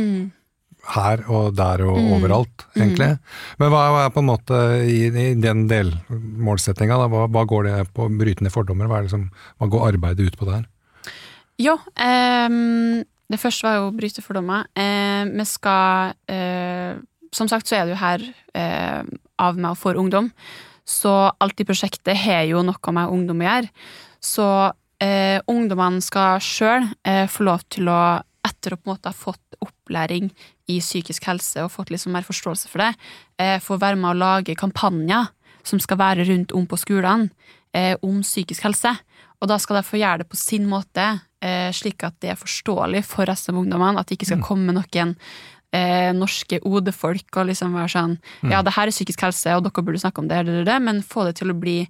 Her 0.93 1.21
og 1.31 1.53
der 1.55 1.85
og 1.87 1.99
overalt, 2.17 2.65
egentlig. 2.75 3.13
Men 3.61 3.71
hva 3.71 3.83
er 4.01 4.15
på 4.15 4.23
en 4.23 4.31
måte 4.31 4.57
i, 4.83 5.05
i 5.07 5.27
den 5.39 5.67
delmålsettinga, 5.71 6.97
hva, 7.13 7.27
hva 7.31 7.45
går 7.49 7.69
det 7.69 7.77
på 7.95 8.09
å 8.09 8.15
bryte 8.23 8.47
ned 8.47 8.55
fordommer? 8.55 8.89
Hva, 8.91 9.05
som, 9.13 9.29
hva 9.61 9.69
går 9.71 9.93
arbeidet 9.93 10.33
ut 10.33 10.41
på 10.41 10.49
der? 10.49 10.65
Jo, 11.61 11.77
Um, 11.97 13.05
Det 13.33 13.41
første 13.41 13.65
var 13.65 13.79
jo 13.79 13.87
å 13.89 13.95
bryte 13.97 14.21
fordommer. 14.25 14.67
Uh, 14.77 15.25
vi 15.33 15.45
skal 15.49 16.13
uh, 16.29 17.01
Som 17.33 17.49
sagt 17.49 17.69
så 17.69 17.79
er 17.79 17.87
det 17.87 17.95
jo 17.95 18.03
her 18.03 18.25
uh, 18.59 19.03
av 19.41 19.57
meg 19.57 19.73
og 19.73 19.81
for 19.81 19.97
ungdom. 19.97 20.29
Så 20.85 21.11
alt 21.41 21.61
i 21.63 21.65
prosjektet 21.65 22.19
har 22.19 22.45
jo 22.51 22.61
noe 22.67 22.93
med 22.93 23.09
ungdom 23.15 23.41
å 23.41 23.47
gjøre. 23.47 23.71
Så 24.23 24.47
eh, 25.03 25.39
ungdommene 25.51 26.03
skal 26.03 26.43
sjøl 26.43 26.89
få 27.31 27.47
lov 27.47 27.63
til 27.71 27.89
å, 27.91 28.19
etter 28.43 28.75
å 28.75 28.79
på 28.79 28.87
en 28.87 28.93
måte 28.93 29.11
ha 29.11 29.15
fått 29.15 29.57
opplæring 29.63 30.29
i 30.71 30.81
psykisk 30.83 31.27
helse 31.31 31.63
og 31.63 31.73
fått 31.75 31.95
liksom 31.95 32.13
mer 32.15 32.27
forståelse 32.27 32.71
for 32.71 32.83
det, 32.83 32.91
få 33.63 33.79
være 33.83 33.99
med 34.03 34.11
å 34.11 34.21
lage 34.21 34.59
kampanjer 34.59 35.31
som 35.67 35.81
skal 35.83 36.03
være 36.03 36.27
rundt 36.29 36.55
om 36.59 36.67
på 36.67 36.79
skolene 36.83 37.31
om 38.03 38.21
psykisk 38.27 38.67
helse. 38.67 38.93
Og 39.39 39.51
da 39.51 39.59
skal 39.63 39.79
de 39.81 39.87
få 39.87 40.03
gjøre 40.03 40.23
det 40.23 40.31
på 40.35 40.39
sin 40.39 40.67
måte, 40.71 41.09
slik 41.75 42.05
at 42.07 42.15
det 42.23 42.29
er 42.31 42.39
forståelig 42.39 43.01
for 43.09 43.27
resten 43.27 43.57
av 43.57 43.65
ungdommene. 43.65 43.99
At 43.99 44.07
det 44.07 44.19
ikke 44.19 44.29
skal 44.29 44.45
komme 44.47 44.75
noen 44.77 45.17
eh, 45.73 46.13
norske 46.17 46.61
OD-folk 46.63 47.39
og 47.41 47.49
liksom 47.51 47.77
være 47.77 47.93
sånn 47.95 48.17
Ja, 48.51 48.63
det 48.63 48.75
her 48.77 48.89
er 48.89 48.95
psykisk 48.95 49.25
helse, 49.27 49.57
og 49.57 49.65
dere 49.67 49.85
burde 49.85 50.03
snakke 50.03 50.23
om 50.23 50.31
det, 50.31 50.45
det, 50.47 50.61
det, 50.61 50.67
det, 50.69 50.79
men 50.85 51.03
få 51.07 51.27
det 51.29 51.39
til 51.41 51.53
å 51.53 51.59
bli 51.59 51.81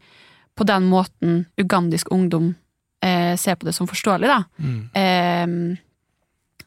på 0.59 0.67
den 0.69 0.89
måten 0.91 1.47
ugandisk 1.61 2.13
ungdom 2.13 2.53
eh, 3.05 3.35
ser 3.41 3.57
på 3.57 3.69
det 3.69 3.75
som 3.77 3.89
forståelig, 3.89 4.29
da. 4.29 4.41
Eh, 5.01 5.79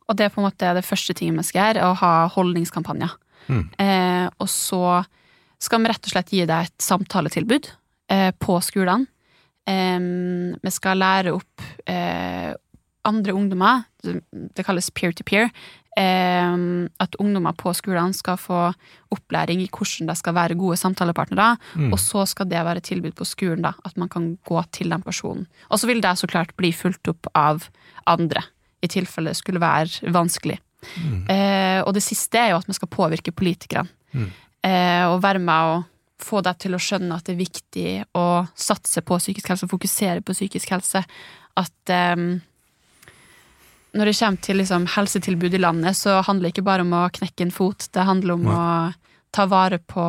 og 0.05 0.17
det 0.17 0.27
er 0.27 0.33
på 0.33 0.41
en 0.41 0.47
måte 0.47 0.73
det 0.77 0.85
første 0.85 1.15
tingen 1.17 1.39
vi 1.41 1.47
skal 1.47 1.61
gjøre, 1.61 1.89
å 1.89 1.97
ha 2.01 2.13
holdningskampanjer. 2.33 3.13
Mm. 3.45 3.65
Eh, 3.81 4.27
og 4.41 4.49
så 4.49 5.01
skal 5.61 5.81
vi 5.81 5.91
rett 5.91 6.07
og 6.09 6.13
slett 6.13 6.33
gi 6.33 6.43
deg 6.45 6.67
et 6.67 6.83
samtaletilbud 6.83 7.69
eh, 8.13 8.31
på 8.37 8.57
skolene. 8.65 9.07
Eh, 9.65 9.97
vi 10.61 10.73
skal 10.73 11.01
lære 11.01 11.33
opp 11.33 11.65
eh, 11.89 12.51
andre 13.05 13.35
ungdommer, 13.37 13.85
det 14.03 14.65
kalles 14.65 14.91
peer-to-peer, 14.95 15.49
eh, 15.97 16.57
at 17.05 17.17
ungdommer 17.21 17.55
på 17.57 17.73
skolene 17.77 18.15
skal 18.17 18.37
få 18.41 18.61
opplæring 19.15 19.63
i 19.63 19.69
hvordan 19.69 20.11
de 20.11 20.17
skal 20.19 20.35
være 20.37 20.59
gode 20.59 20.77
samtalepartnere, 20.81 21.55
og 21.91 21.97
så 22.01 22.25
skal 22.29 22.49
det 22.51 22.65
være 22.67 22.83
tilbud 22.85 23.15
på 23.15 23.27
skolen, 23.27 23.63
da, 23.65 23.73
at 23.85 23.97
man 23.97 24.11
kan 24.11 24.33
gå 24.45 24.61
til 24.75 24.91
den 24.93 25.05
personen. 25.05 25.47
Og 25.69 25.79
så 25.79 25.87
vil 25.87 26.03
det 26.03 26.17
så 26.19 26.27
klart 26.27 26.55
bli 26.57 26.73
fulgt 26.75 27.07
opp 27.11 27.31
av 27.35 27.69
andre, 28.05 28.43
i 28.83 28.91
tilfelle 28.91 29.31
det 29.31 29.39
skulle 29.39 29.63
være 29.63 30.11
vanskelig. 30.13 30.59
Eh, 31.31 31.81
og 31.81 31.93
det 31.97 32.03
siste 32.05 32.37
er 32.37 32.51
jo 32.53 32.59
at 32.59 32.67
man 32.69 32.77
skal 32.77 32.91
påvirke 32.91 33.33
politikerne. 33.35 33.89
Eh, 34.65 35.05
og 35.09 35.21
være 35.23 35.41
med 35.43 35.71
å 35.71 35.83
få 36.21 36.41
deg 36.45 36.57
til 36.63 36.75
å 36.75 36.81
skjønne 36.81 37.17
at 37.17 37.27
det 37.27 37.35
er 37.35 37.41
viktig 37.41 37.89
å 38.17 38.45
satse 38.55 39.03
på 39.05 39.17
psykisk 39.19 39.51
helse 39.51 39.67
og 39.67 39.73
fokusere 39.75 40.23
på 40.25 40.35
psykisk 40.35 40.71
helse. 40.73 41.03
At 41.59 41.93
eh, 41.93 42.15
når 43.95 44.09
det 44.11 44.17
kommer 44.19 44.41
til 44.43 44.59
liksom, 44.59 44.85
helsetilbud 44.95 45.53
i 45.55 45.61
landet, 45.63 45.95
så 45.97 46.17
handler 46.27 46.49
det 46.49 46.53
ikke 46.57 46.65
bare 46.67 46.83
om 46.85 46.91
å 46.97 47.05
knekke 47.15 47.47
en 47.47 47.53
fot. 47.55 47.87
Det 47.95 48.03
handler 48.07 48.35
om 48.35 48.43
Nei. 48.49 48.57
å 48.59 49.31
ta 49.35 49.45
vare 49.51 49.79
på 49.79 50.03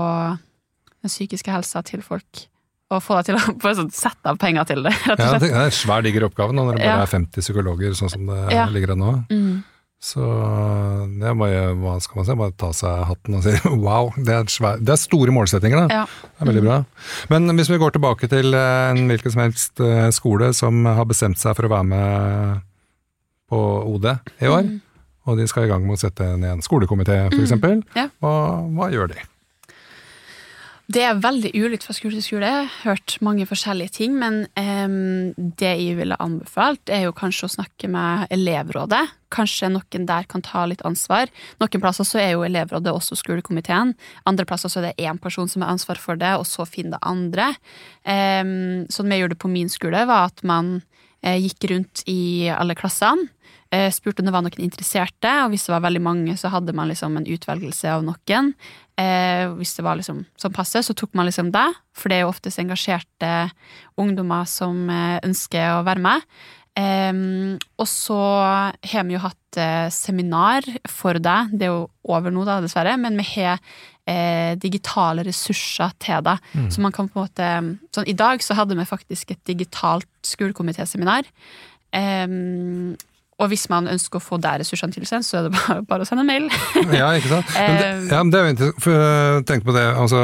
den 1.02 1.12
psykiske 1.12 1.52
helsa 1.54 1.82
til 1.86 2.02
folk. 2.02 2.46
Og 2.94 3.00
få 3.02 3.16
deg 3.18 3.30
til 3.32 3.38
å 3.38 3.72
sånn, 3.80 3.92
sette 3.94 4.30
av 4.30 4.36
penger 4.42 4.66
til 4.68 4.82
det, 4.86 4.92
rett 5.06 5.18
og 5.18 5.24
Ja, 5.24 5.38
det 5.42 5.52
er 5.54 5.64
en 5.68 5.74
svær, 5.74 6.04
diger 6.06 6.28
oppgave 6.28 6.54
nå, 6.54 6.66
når 6.68 6.76
det 6.78 6.84
bare 6.84 6.98
Ja. 7.00 7.06
er 7.06 7.14
50 7.14 7.42
psykologer, 7.42 7.96
sånn 7.98 8.12
som 8.12 8.26
det 8.30 8.42
Ja. 8.54 8.66
ligger 8.70 8.94
an 8.94 9.02
nå. 9.02 9.14
Mm. 9.30 9.56
Så 10.06 10.20
det 11.18 11.24
er 11.26 11.34
bare, 11.40 11.60
hva 11.80 11.94
skal 12.04 12.18
man 12.20 12.26
si, 12.28 12.34
bare 12.38 12.52
ta 12.60 12.68
seg 12.76 13.06
hatten 13.08 13.38
og 13.38 13.42
si 13.46 13.54
wow, 13.86 14.10
det 14.18 14.34
er, 14.36 14.44
svær, 14.52 14.78
det 14.78 14.92
er 14.92 15.00
store 15.00 15.32
målsettinger, 15.34 15.86
da. 15.86 16.02
Ja. 16.02 16.04
Det 16.36 16.44
er 16.44 16.50
veldig 16.52 16.64
bra. 16.66 16.76
Men 17.32 17.48
hvis 17.56 17.70
vi 17.72 17.78
går 17.80 17.94
tilbake 17.96 18.28
til 18.30 18.54
eh, 18.54 18.90
en 18.92 19.06
hvilken 19.10 19.32
som 19.34 19.42
helst 19.46 19.80
eh, 19.82 20.10
skole 20.14 20.52
som 20.54 20.84
har 20.86 21.08
bestemt 21.08 21.40
seg 21.40 21.56
for 21.56 21.66
å 21.66 21.72
være 21.72 21.88
med 21.90 22.62
på 23.50 23.60
OD 23.94 24.04
i 24.42 24.46
år, 24.50 24.62
Mm. 24.66 24.80
og 25.26 25.38
de 25.38 25.46
skal 25.46 25.64
i 25.64 25.68
gang 25.68 25.86
med 25.86 25.96
å 25.96 26.00
sette 26.00 26.36
ned 26.36 26.50
en 26.58 26.62
skolekomité, 26.62 27.26
f.eks., 27.30 27.42
eksempel 27.50 27.82
Ja. 27.96 28.08
hva, 28.20 28.62
hva 28.70 28.90
gjør 28.92 29.08
de? 29.14 29.20
Det 30.86 31.02
er 31.02 31.16
veldig 31.18 31.50
ulikt 31.58 31.82
fra 31.82 31.94
skole 31.96 32.14
til 32.14 32.22
skole. 32.22 32.46
Jeg 32.46 32.68
har 32.68 32.92
hørt 32.94 33.16
mange 33.20 33.42
forskjellige 33.50 33.90
ting, 33.96 34.12
men 34.20 34.44
um, 34.54 35.32
det 35.58 35.72
jeg 35.80 35.96
ville 35.98 36.14
anbefalt, 36.22 36.86
er 36.94 37.08
jo 37.08 37.12
kanskje 37.16 37.48
å 37.48 37.54
snakke 37.56 37.90
med 37.90 38.28
elevrådet. 38.30 39.02
Kanskje 39.34 39.72
noen 39.74 40.06
der 40.06 40.28
kan 40.30 40.44
ta 40.46 40.62
litt 40.70 40.84
ansvar. 40.86 41.26
Noen 41.58 41.82
plasser 41.82 42.06
så 42.06 42.20
er 42.22 42.36
jo 42.36 42.44
elevrådet 42.46 42.94
også 42.94 43.18
skolekomiteen. 43.18 43.96
Andre 44.30 44.46
plasser 44.46 44.70
så 44.70 44.78
er 44.78 44.92
det 44.92 45.02
én 45.10 45.18
person 45.18 45.50
som 45.50 45.62
har 45.66 45.74
ansvar 45.74 45.98
for 45.98 46.14
det, 46.14 46.36
og 46.38 46.46
så 46.46 46.62
finner 46.70 47.00
det 47.00 47.02
andre. 47.02 47.48
Um, 48.06 48.86
sånn 48.86 49.10
vi 49.10 49.18
gjorde 49.18 49.34
det 49.34 49.42
på 49.42 49.50
min 49.50 49.68
skole, 49.68 50.06
var 50.06 50.30
at 50.30 50.44
man 50.46 50.84
gikk 51.34 51.66
rundt 51.72 52.04
i 52.06 52.46
alle 52.52 52.76
klassene. 52.78 53.28
eh, 53.72 53.90
Spurte 53.90 54.22
om 54.22 54.28
det 54.28 54.34
var 54.34 54.44
noen 54.46 54.62
interesserte, 54.62 55.30
og 55.42 55.50
hvis 55.50 55.66
det 55.66 55.74
var 55.74 55.82
veldig 55.88 56.02
mange, 56.02 56.36
så 56.38 56.52
hadde 56.52 56.74
man 56.76 56.88
liksom 56.88 57.16
en 57.18 57.26
utvelgelse 57.26 57.90
av 57.90 58.04
noen. 58.06 58.52
Eh, 58.96 59.44
hvis 59.58 59.74
det 59.76 59.84
var 59.84 59.98
liksom 59.98 60.22
sånn 60.40 60.54
passe, 60.54 60.80
så 60.86 60.94
tok 60.96 61.12
man 61.18 61.26
liksom 61.26 61.50
det, 61.52 61.66
for 61.92 62.08
det 62.08 62.16
er 62.16 62.24
jo 62.24 62.30
oftest 62.30 62.62
engasjerte 62.62 63.50
ungdommer 64.00 64.46
som 64.48 64.88
eh, 64.88 65.18
ønsker 65.26 65.74
å 65.74 65.84
være 65.84 66.04
med. 66.06 66.22
Em, 66.76 67.56
og 67.80 67.88
så 67.88 68.20
har 68.84 69.06
vi 69.08 69.16
jo 69.16 69.22
hatt 69.22 69.58
eh, 69.60 69.88
seminar 69.94 70.66
for 70.92 71.16
deg, 71.16 71.54
det 71.56 71.68
er 71.68 71.72
jo 71.72 71.86
over 72.12 72.34
nå 72.34 72.44
da, 72.44 72.58
dessverre, 72.60 72.98
men 73.00 73.16
vi 73.16 73.24
har 73.30 73.62
eh, 74.04 74.52
digitale 74.60 75.24
ressurser 75.24 75.94
til 76.04 76.20
det. 76.26 76.36
Så 76.74 76.84
man 76.84 76.92
kan 76.92 77.08
på 77.08 77.16
en 77.16 77.24
måte 77.24 77.48
sånn, 77.96 78.08
I 78.08 78.16
dag 78.18 78.44
så 78.44 78.58
hadde 78.58 78.76
vi 78.76 78.88
faktisk 78.88 79.32
et 79.32 79.42
digitalt 79.48 80.10
skolekomitéseminar. 80.26 81.24
Em, 81.96 82.92
og 83.38 83.50
hvis 83.52 83.66
man 83.68 83.84
ønsker 83.92 84.16
å 84.16 84.22
få 84.24 84.38
der 84.40 84.62
ressursene 84.62 84.94
tilsendt, 84.94 85.26
så 85.28 85.38
er 85.38 85.42
det 85.48 85.52
bare, 85.58 85.82
bare 85.90 86.04
å 86.04 86.08
sende 86.08 86.22
en 86.24 86.30
mail. 86.30 86.46
Ja, 86.96 87.10
ikke 87.18 87.28
sant? 87.34 87.50
Men 87.56 87.76
det, 87.76 87.88
Eh, 87.96 88.06
ja, 88.14 88.22
men 88.22 88.30
det 88.32 88.40
er 88.40 88.46
jo 88.68 88.70
for 88.80 89.42
tenk 89.50 89.66
på 89.66 89.74
det, 89.76 89.82
altså, 89.92 90.20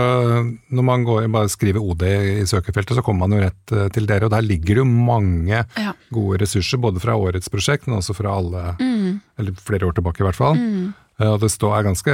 når 0.73 0.87
man 0.88 1.04
går, 1.04 1.26
bare 1.35 1.50
skriver 1.52 1.83
OD 1.85 2.02
i 2.09 2.47
søkefeltet, 2.49 2.97
så 2.97 3.04
kommer 3.04 3.26
man 3.26 3.37
jo 3.37 3.42
rett 3.45 3.75
eh, 3.76 3.88
til 3.92 4.07
dere, 4.09 4.26
og 4.28 4.33
der 4.33 4.47
ligger 4.47 4.78
det 4.78 4.83
jo 4.85 4.88
mange 4.88 5.61
Ja. 5.76 5.92
gode 6.12 6.40
ressurser, 6.45 6.81
både 6.81 7.00
fra 7.04 7.16
årets 7.21 7.49
prosjekt, 7.52 7.87
men 7.87 7.99
også 8.00 8.16
fra 8.16 8.33
alle, 8.38 8.76
Mm. 8.81 9.21
eller 9.38 9.52
flere 9.61 9.87
år 9.90 9.95
tilbake 9.99 10.21
i 10.23 10.26
hvert 10.31 10.38
fall. 10.38 10.57
Mm. 10.57 10.95
Og 11.23 11.37
det 11.42 11.50
står, 11.52 11.75
er 11.76 11.85
ganske 11.87 12.12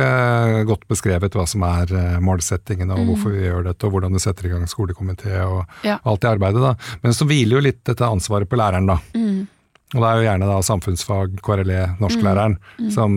godt 0.69 0.83
beskrevet 0.91 1.33
hva 1.39 1.45
som 1.49 1.63
er 1.65 1.87
målsettingene, 1.89 2.19
målsettingen, 2.25 2.91
og 2.93 3.07
hvorfor 3.09 3.33
vi 3.33 3.47
gjør 3.47 3.63
dette, 3.71 3.87
og 3.87 3.95
hvordan 3.95 4.13
du 4.13 4.19
setter 4.21 4.49
i 4.49 4.51
gang 4.53 4.67
skolekomité, 4.69 5.39
og 5.47 5.63
Mm. 5.63 5.85
Ja. 5.87 5.99
alt 6.05 6.21
det 6.21 6.31
arbeidet. 6.35 6.61
da. 6.61 6.75
Men 7.03 7.13
så 7.15 7.25
hviler 7.25 7.57
jo 7.57 7.61
litt 7.71 7.85
dette 7.85 8.05
ansvaret 8.05 8.49
på 8.51 8.59
læreren, 8.59 8.87
da. 8.91 8.99
Mm. 9.15 9.47
Og 9.95 10.03
det 10.03 10.09
er 10.09 10.17
jo 10.19 10.27
gjerne 10.27 10.49
da 10.51 10.59
samfunnsfag, 10.63 11.39
KRLE, 11.45 11.83
norsklæreren, 12.03 12.59
Mm. 12.79 12.91
som 12.93 13.15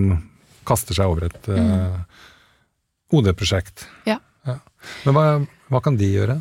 kaster 0.65 0.95
seg 0.95 1.05
over 1.09 1.25
et 1.27 1.47
uh, 1.51 1.99
OD-prosjekt. 3.11 3.87
Ja. 4.07 4.19
Men 5.05 5.13
hva, 5.15 5.25
hva 5.69 5.81
kan 5.83 5.97
de 5.99 6.07
gjøre? 6.13 6.39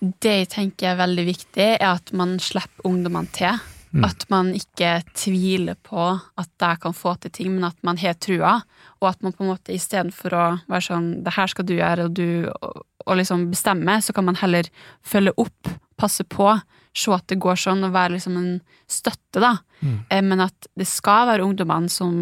Det 0.00 0.32
jeg 0.42 0.48
tenker 0.52 0.92
er 0.92 1.00
veldig 1.00 1.24
viktig, 1.28 1.68
er 1.80 1.92
at 1.96 2.12
man 2.16 2.38
slipper 2.40 2.88
ungdommene 2.88 3.30
til. 3.36 3.58
At 4.06 4.22
man 4.30 4.52
ikke 4.54 5.00
tviler 5.18 5.74
på 5.82 5.98
at 6.38 6.50
de 6.62 6.68
kan 6.78 6.94
få 6.94 7.16
til 7.18 7.32
ting, 7.34 7.48
men 7.56 7.64
at 7.66 7.76
man 7.82 7.98
har 7.98 8.14
trua. 8.22 8.60
Og 9.02 9.08
at 9.08 9.22
man 9.26 9.34
på 9.34 9.42
en 9.42 9.50
måte 9.50 9.74
istedenfor 9.74 10.36
å 10.36 10.44
være 10.70 10.86
sånn 10.86 11.08
'det 11.24 11.32
her 11.34 11.46
skal 11.50 11.66
du 11.66 11.74
gjøre', 11.74 12.04
og 12.04 12.14
du 12.14 12.46
og, 12.62 12.86
og 13.06 13.16
liksom 13.16 13.50
bestemme, 13.50 13.98
så 14.00 14.14
kan 14.14 14.24
man 14.24 14.36
heller 14.36 14.62
følge 15.02 15.32
opp, 15.36 15.68
passe 15.98 16.22
på, 16.24 16.60
se 16.96 17.12
at 17.14 17.26
det 17.30 17.38
går 17.42 17.58
sånn, 17.60 17.84
og 17.86 17.94
være 17.94 18.16
liksom 18.16 18.38
en 18.40 18.50
støtte, 18.90 19.38
da. 19.42 19.56
Mm. 19.80 19.98
Men 20.26 20.44
at 20.48 20.70
det 20.76 20.88
skal 20.90 21.28
være 21.30 21.46
ungdommene 21.46 21.90
som, 21.92 22.14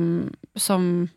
som 0.58 1.08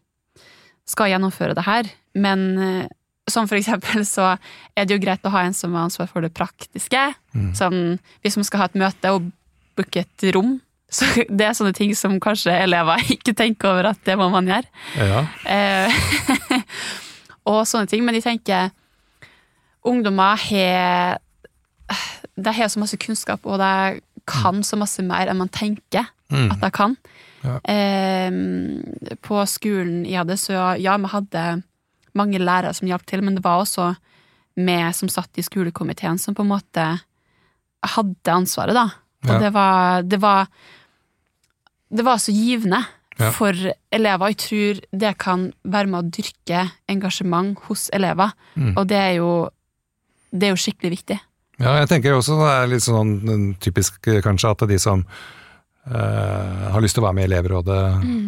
skal 0.87 1.11
gjennomføre 1.11 1.55
det 1.57 1.65
her. 1.67 1.91
Men 2.15 2.47
eh, 2.57 2.89
som 3.29 3.47
for 3.49 3.59
eksempel 3.59 4.05
så 4.07 4.33
er 4.75 4.87
det 4.87 4.95
jo 4.95 5.03
greit 5.03 5.25
å 5.27 5.33
ha 5.33 5.45
en 5.45 5.55
som 5.55 5.75
har 5.77 5.87
ansvar 5.87 6.09
for 6.11 6.25
det 6.25 6.33
praktiske. 6.35 7.03
Sånn, 7.57 7.97
hvis 8.25 8.37
man 8.39 8.47
skal 8.47 8.63
ha 8.63 8.69
et 8.69 8.81
møte 8.81 9.13
og 9.15 9.31
booke 9.77 10.03
et 10.03 10.27
rom, 10.35 10.57
så 10.91 11.07
det 11.29 11.47
er 11.47 11.55
sånne 11.57 11.75
ting 11.77 11.93
som 11.97 12.19
kanskje 12.23 12.55
elever 12.65 13.05
ikke 13.15 13.35
tenker 13.37 13.73
over 13.73 13.91
at 13.93 14.03
det 14.07 14.17
må 14.19 14.29
man 14.33 14.49
gjøre. 14.49 14.67
Ja. 14.99 15.25
Eh, 15.47 16.63
og 17.51 17.63
sånne 17.69 17.89
ting. 17.91 18.05
Men 18.05 18.17
de 18.17 18.23
tenker 18.25 18.71
Ungdommer 19.87 20.37
har 20.37 21.15
De 22.41 22.53
har 22.53 22.67
så 22.69 22.79
masse 22.79 22.97
kunnskap, 22.97 23.45
og 23.45 23.59
de 23.59 24.01
kan 24.27 24.61
så 24.63 24.77
masse 24.77 25.01
mer 25.03 25.27
enn 25.31 25.37
man 25.37 25.49
tenker 25.49 26.07
Mm. 26.31 26.51
at 26.51 26.61
de 26.61 26.69
kan. 26.71 26.93
Ja. 27.43 27.57
Eh, 27.67 28.31
på 29.21 29.41
skolen 29.47 30.05
jeg 30.05 30.17
hadde, 30.21 30.37
så 30.39 30.77
ja, 30.79 30.95
vi 30.97 31.07
hadde 31.11 31.63
mange 32.15 32.39
lærere 32.39 32.73
som 32.73 32.87
hjalp 32.87 33.05
til, 33.05 33.21
men 33.21 33.35
det 33.35 33.43
var 33.43 33.59
også 33.65 33.95
vi 34.55 34.77
som 34.93 35.09
satt 35.09 35.37
i 35.37 35.41
skolekomiteen 35.43 36.17
som 36.19 36.35
på 36.35 36.43
en 36.45 36.51
måte 36.53 36.85
hadde 37.83 38.31
ansvaret, 38.31 38.73
da. 38.73 38.85
Og 39.27 39.33
Ja. 39.35 39.39
det 39.39 39.53
var 39.53 40.01
Det 40.03 40.19
var 40.21 40.47
det 41.93 42.05
var 42.05 42.15
så 42.17 42.31
givende 42.31 42.85
Ja. 43.19 43.31
for 43.31 43.51
elever. 43.91 44.27
Jeg 44.29 44.37
tror 44.37 44.81
det 44.97 45.17
kan 45.17 45.53
være 45.65 45.87
med 45.87 46.05
å 46.05 46.09
dyrke 46.11 46.71
engasjement 46.87 47.57
hos 47.67 47.89
elever, 47.91 48.31
Mm. 48.55 48.77
og 48.77 48.87
det 48.87 48.97
er 48.97 49.15
jo 49.17 49.49
det 50.33 50.43
er 50.43 50.55
jo 50.55 50.55
skikkelig 50.55 50.91
viktig. 50.97 51.19
Ja, 51.61 51.75
jeg 51.81 51.91
tenker 51.91 52.17
også 52.17 52.39
det 52.39 52.49
er 52.55 52.71
litt 52.71 52.85
sånn 52.85 53.13
mm, 53.21 53.45
typisk 53.61 54.07
eh, 54.09 54.21
kanskje 54.25 54.55
at 54.55 54.67
de 54.71 54.81
som 54.81 55.05
Uh, 55.81 56.67
har 56.75 56.81
lyst 56.83 56.93
til 56.93 57.01
å 57.01 57.07
være 57.07 57.17
med 57.17 57.23
i 57.23 57.31
elevrådet, 57.31 57.77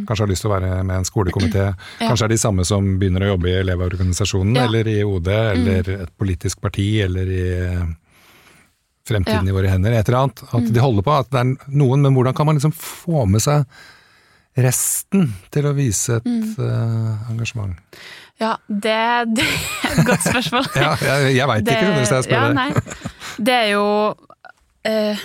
kanskje 0.07 0.23
har 0.23 0.29
lyst 0.31 0.41
til 0.41 0.49
å 0.49 0.53
være 0.55 0.79
med 0.81 0.95
i 0.95 1.01
en 1.03 1.05
skolekomité. 1.05 1.67
Kanskje 1.99 2.25
er 2.25 2.31
de 2.31 2.37
samme 2.41 2.63
som 2.65 2.87
begynner 2.97 3.27
å 3.27 3.35
jobbe 3.35 3.51
i 3.51 3.59
Elevorganisasjonen, 3.59 4.55
Ja. 4.57 4.63
eller 4.65 4.89
i 4.89 4.95
OD, 5.05 5.29
eller 5.29 5.91
et 5.99 6.09
politisk 6.17 6.63
parti, 6.65 6.87
eller 7.05 7.29
i 7.29 7.43
eh, 7.59 7.83
Fremtiden 9.05 9.45
Ja. 9.45 9.51
i 9.51 9.55
våre 9.59 9.69
hender, 9.69 9.91
et 9.93 10.09
eller 10.09 10.23
annet. 10.23 10.43
At 10.49 10.73
de 10.73 10.79
holder 10.81 11.05
på, 11.05 11.13
at 11.13 11.29
det 11.29 11.39
er 11.43 11.53
noen, 11.77 12.01
men 12.01 12.17
hvordan 12.17 12.33
kan 12.33 12.49
man 12.49 12.57
liksom 12.57 12.73
få 12.73 13.27
med 13.29 13.45
seg 13.45 13.65
resten 14.57 15.33
til 15.51 15.65
å 15.69 15.73
vise 15.77 16.17
et 16.23 16.57
uh, 16.57 17.29
engasjement? 17.29 17.77
Ja, 18.41 18.55
det, 18.67 18.97
det 19.37 19.45
er 19.45 19.99
et 19.99 20.05
godt 20.07 20.25
spørsmål. 20.25 20.65
Ja, 20.83 20.95
jeg, 20.97 21.35
jeg 21.37 21.47
veit 21.53 21.67
ikke, 21.69 21.91
hvis 21.99 22.15
jeg 22.15 22.25
spør 22.25 22.47
ja, 22.47 22.53
deg. 22.57 23.12
Det 23.37 23.53
er 23.53 23.69
jo 23.73 23.85
eh, 24.87 25.19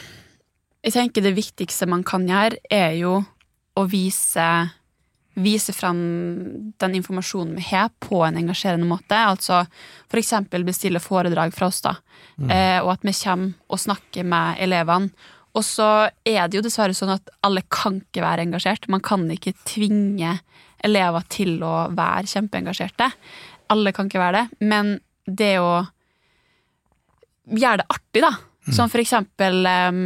Jeg 0.84 0.94
tenker 0.94 1.24
det 1.24 1.36
viktigste 1.36 1.88
man 1.90 2.04
kan 2.06 2.26
gjøre, 2.28 2.60
er 2.70 2.96
jo 3.00 3.20
å 3.78 3.86
vise 3.88 4.48
Vise 5.38 5.70
fram 5.70 5.98
den 6.82 6.96
informasjonen 6.98 7.52
vi 7.60 7.62
har, 7.68 7.92
på 8.02 8.24
en 8.26 8.40
engasjerende 8.40 8.88
måte. 8.90 9.14
Altså 9.14 9.60
f.eks. 10.10 10.32
bestille 10.66 10.98
foredrag 10.98 11.52
fra 11.54 11.68
oss, 11.70 11.78
da. 11.84 11.92
Eh, 12.50 12.80
og 12.82 12.90
at 12.96 13.06
vi 13.06 13.14
kommer 13.14 13.52
og 13.70 13.78
snakker 13.78 14.26
med 14.26 14.58
elevene. 14.66 15.12
Og 15.54 15.62
så 15.62 16.08
er 16.26 16.48
det 16.48 16.58
jo 16.58 16.64
dessverre 16.66 16.96
sånn 16.96 17.14
at 17.14 17.30
alle 17.46 17.62
kan 17.70 18.00
ikke 18.02 18.24
være 18.24 18.48
engasjert. 18.48 18.88
Man 18.90 19.04
kan 19.04 19.28
ikke 19.30 19.54
tvinge 19.62 20.40
elever 20.84 21.30
til 21.30 21.62
å 21.62 21.88
være 21.94 22.26
kjempeengasjerte. 22.30 23.08
Alle 23.72 23.94
kan 23.94 24.10
ikke 24.10 24.22
være 24.22 24.42
det. 24.42 24.66
Men 24.66 24.96
det 25.24 25.54
å 25.62 25.86
gjøre 27.50 27.82
det 27.82 27.88
artig, 27.94 28.22
da. 28.24 28.32
Som 28.74 28.90
for 28.92 29.00
eksempel 29.00 29.64
um, 29.64 30.00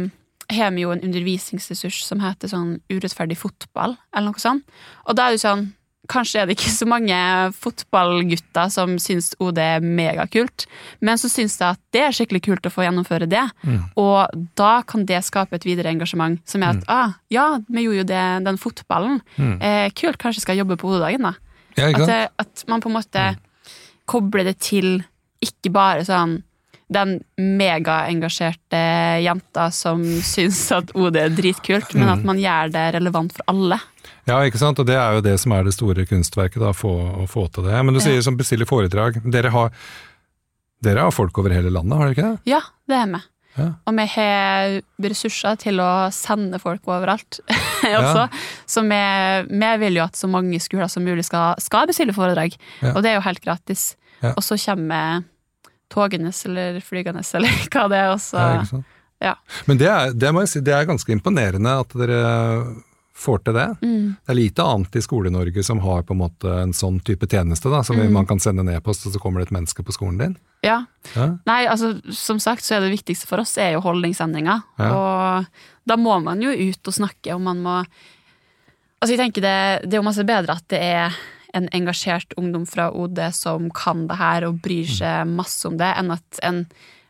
har 0.53 0.71
vi 0.75 0.83
jo 0.85 0.91
en 0.93 1.03
undervisningsressurs 1.03 2.03
som 2.07 2.21
heter 2.23 2.51
sånn 2.51 2.77
urettferdig 2.91 3.35
fotball, 3.39 3.97
eller 4.15 4.31
noe 4.31 4.39
sånt. 4.39 4.63
Og 5.07 5.17
da 5.17 5.29
er 5.29 5.37
det 5.37 5.43
sånn 5.45 5.71
Kanskje 6.11 6.41
er 6.41 6.49
det 6.49 6.57
ikke 6.57 6.67
så 6.67 6.83
mange 6.83 7.15
fotballgutter 7.55 8.67
som 8.73 8.97
syns 8.99 9.29
OD 9.39 9.59
er 9.63 9.79
megakult, 9.79 10.65
men 10.99 11.15
så 11.15 11.29
syns 11.31 11.55
jeg 11.61 11.77
at 11.77 11.79
det 11.95 12.01
er 12.03 12.11
skikkelig 12.17 12.41
kult 12.43 12.67
å 12.67 12.71
få 12.73 12.83
gjennomføre 12.83 13.29
det. 13.31 13.45
Og 13.95 14.27
da 14.59 14.81
kan 14.83 15.05
det 15.07 15.21
skape 15.23 15.55
et 15.55 15.63
videre 15.63 15.93
engasjement, 15.95 16.41
som 16.43 16.59
er 16.67 16.75
at 16.75 16.83
ah, 16.91 17.13
ja, 17.31 17.45
vi 17.71 17.85
gjorde 17.85 18.01
jo 18.01 18.07
det, 18.11 18.25
den 18.49 18.59
fotballen. 18.59 19.21
Eh, 19.63 19.87
kult, 19.95 20.19
kanskje 20.19 20.41
jeg 20.41 20.47
skal 20.49 20.59
jobbe 20.59 20.75
på 20.81 20.91
hodedagen, 20.91 21.23
da. 21.23 21.33
Ja, 21.79 21.87
At, 21.95 22.35
at 22.43 22.65
man 22.67 22.83
på 22.83 22.91
en 22.91 22.97
måte 22.99 23.23
kobler 24.03 24.43
det 24.51 24.57
til 24.59 25.05
ikke 25.39 25.71
bare 25.71 26.03
sånn 26.03 26.41
den 26.91 27.17
megaengasjerte 27.37 28.81
jenta 29.23 29.69
som 29.73 30.03
syns 30.25 30.65
at 30.75 30.93
OD 30.97 31.17
er 31.21 31.33
dritkult, 31.35 31.93
men 31.97 32.11
at 32.11 32.23
man 32.27 32.41
gjør 32.41 32.73
det 32.73 32.85
relevant 32.97 33.35
for 33.35 33.47
alle. 33.53 33.79
Ja, 34.27 34.39
ikke 34.47 34.59
sant? 34.61 34.79
og 34.79 34.87
det 34.87 34.95
er 34.95 35.17
jo 35.17 35.25
det 35.25 35.35
som 35.41 35.55
er 35.55 35.67
det 35.67 35.75
store 35.75 36.05
kunstverket, 36.07 36.61
da, 36.63 36.71
få, 36.75 36.93
å 37.23 37.27
få 37.29 37.47
til 37.51 37.67
det. 37.67 37.75
Men 37.83 37.95
du 37.95 38.01
sier 38.03 38.23
som 38.23 38.39
bestiller 38.39 38.69
foredrag. 38.69 39.19
Dere 39.33 39.51
har, 39.53 39.75
dere 40.83 41.07
har 41.07 41.15
folk 41.15 41.37
over 41.41 41.55
hele 41.55 41.73
landet, 41.73 41.97
har 41.97 42.09
dere 42.09 42.17
ikke 42.17 42.29
det? 42.29 42.53
Ja, 42.53 42.61
det 42.89 42.99
er 42.99 43.13
vi. 43.15 43.23
Ja. 43.53 43.67
Og 43.85 43.93
vi 43.99 44.05
har 44.15 44.79
ressurser 45.05 45.57
til 45.61 45.81
å 45.83 45.89
sende 46.15 46.57
folk 46.61 46.87
overalt 46.89 47.37
også. 47.99 48.25
Så 48.65 48.81
vi, 48.87 49.01
vi 49.51 49.73
vil 49.83 49.99
jo 49.99 50.07
at 50.07 50.17
så 50.17 50.29
mange 50.31 50.61
skoler 50.63 50.89
som 50.89 51.05
mulig 51.05 51.27
skal, 51.27 51.59
skal 51.61 51.89
bestille 51.89 52.15
foredrag. 52.15 52.55
Ja. 52.81 52.95
Og 52.95 53.03
det 53.05 53.11
er 53.11 53.19
jo 53.19 53.27
helt 53.27 53.43
gratis. 53.43 53.91
Ja. 54.23 54.33
Og 54.33 54.41
så 54.45 54.57
kommer 54.57 55.27
togende 55.93 56.33
eller 56.49 56.79
flygende 56.83 57.21
eller 57.37 57.67
hva 57.69 57.85
det 57.93 58.01
er. 58.01 58.09
Også, 58.17 58.41
Ja, 58.41 58.81
ja. 59.23 59.35
Men 59.69 59.77
det 59.79 59.87
er, 59.87 60.09
det 60.19 60.33
må 60.35 60.41
jeg 60.43 60.49
si, 60.51 60.59
det 60.65 60.73
er 60.75 60.89
ganske 60.89 61.13
imponerende 61.15 61.77
at 61.79 61.93
dere 61.95 62.23
får 63.23 63.43
til 63.45 63.53
det. 63.55 63.67
Mm. 63.85 64.07
Det 64.25 64.31
er 64.33 64.35
lite 64.35 64.63
annet 64.65 64.95
i 64.97 65.01
Skole-Norge 65.05 65.63
som 65.63 65.79
har 65.85 66.01
på 66.03 66.15
en 66.15 66.19
måte 66.23 66.49
en 66.63 66.73
sånn 66.75 66.97
type 67.05 67.27
tjeneste, 67.29 67.69
da, 67.71 67.83
som 67.85 67.95
Mm. 68.01 68.09
man 68.11 68.25
kan 68.27 68.39
sende 68.41 68.65
en 68.65 68.71
e-post, 68.73 69.05
og 69.07 69.13
så 69.13 69.21
kommer 69.21 69.39
det 69.39 69.47
et 69.51 69.53
menneske 69.55 69.85
på 69.85 69.93
skolen 69.95 70.17
din. 70.19 70.33
ja. 70.65 70.79
Ja, 71.15 71.27
Nei, 71.45 71.61
altså, 71.67 71.93
som 72.11 72.39
sagt 72.41 72.63
så 72.65 72.75
er 72.75 72.81
det 72.87 72.91
viktigste 72.97 73.27
for 73.29 73.39
oss 73.43 73.53
er 73.61 73.73
jo 73.77 73.81
holdningsendringer. 73.85 74.63
Ja. 74.79 74.89
Og 74.97 75.45
da 75.87 75.95
må 75.95 76.17
man 76.23 76.41
jo 76.41 76.49
ut 76.49 76.87
og 76.89 76.93
snakke, 76.97 77.35
og 77.35 77.41
man 77.41 77.61
må 77.63 77.77
Altså, 79.03 79.17
jeg 79.17 79.19
tenker 79.19 79.41
det, 79.43 79.89
det 79.89 79.97
er 79.97 79.99
jo 79.99 80.05
masse 80.07 80.23
bedre 80.23 80.53
at 80.55 80.63
det 80.71 80.79
er 80.79 81.15
en 81.53 81.67
engasjert 81.71 82.33
ungdom 82.37 82.65
fra 82.65 82.89
OD 82.91 83.19
som 83.33 83.69
kan 83.75 84.07
det 84.09 84.17
her 84.17 84.47
og 84.47 84.61
bryr 84.63 84.89
seg 84.89 85.27
masse 85.29 85.67
om 85.69 85.77
det, 85.77 85.91
enn 85.99 86.11
at 86.15 86.39
en 86.43 86.63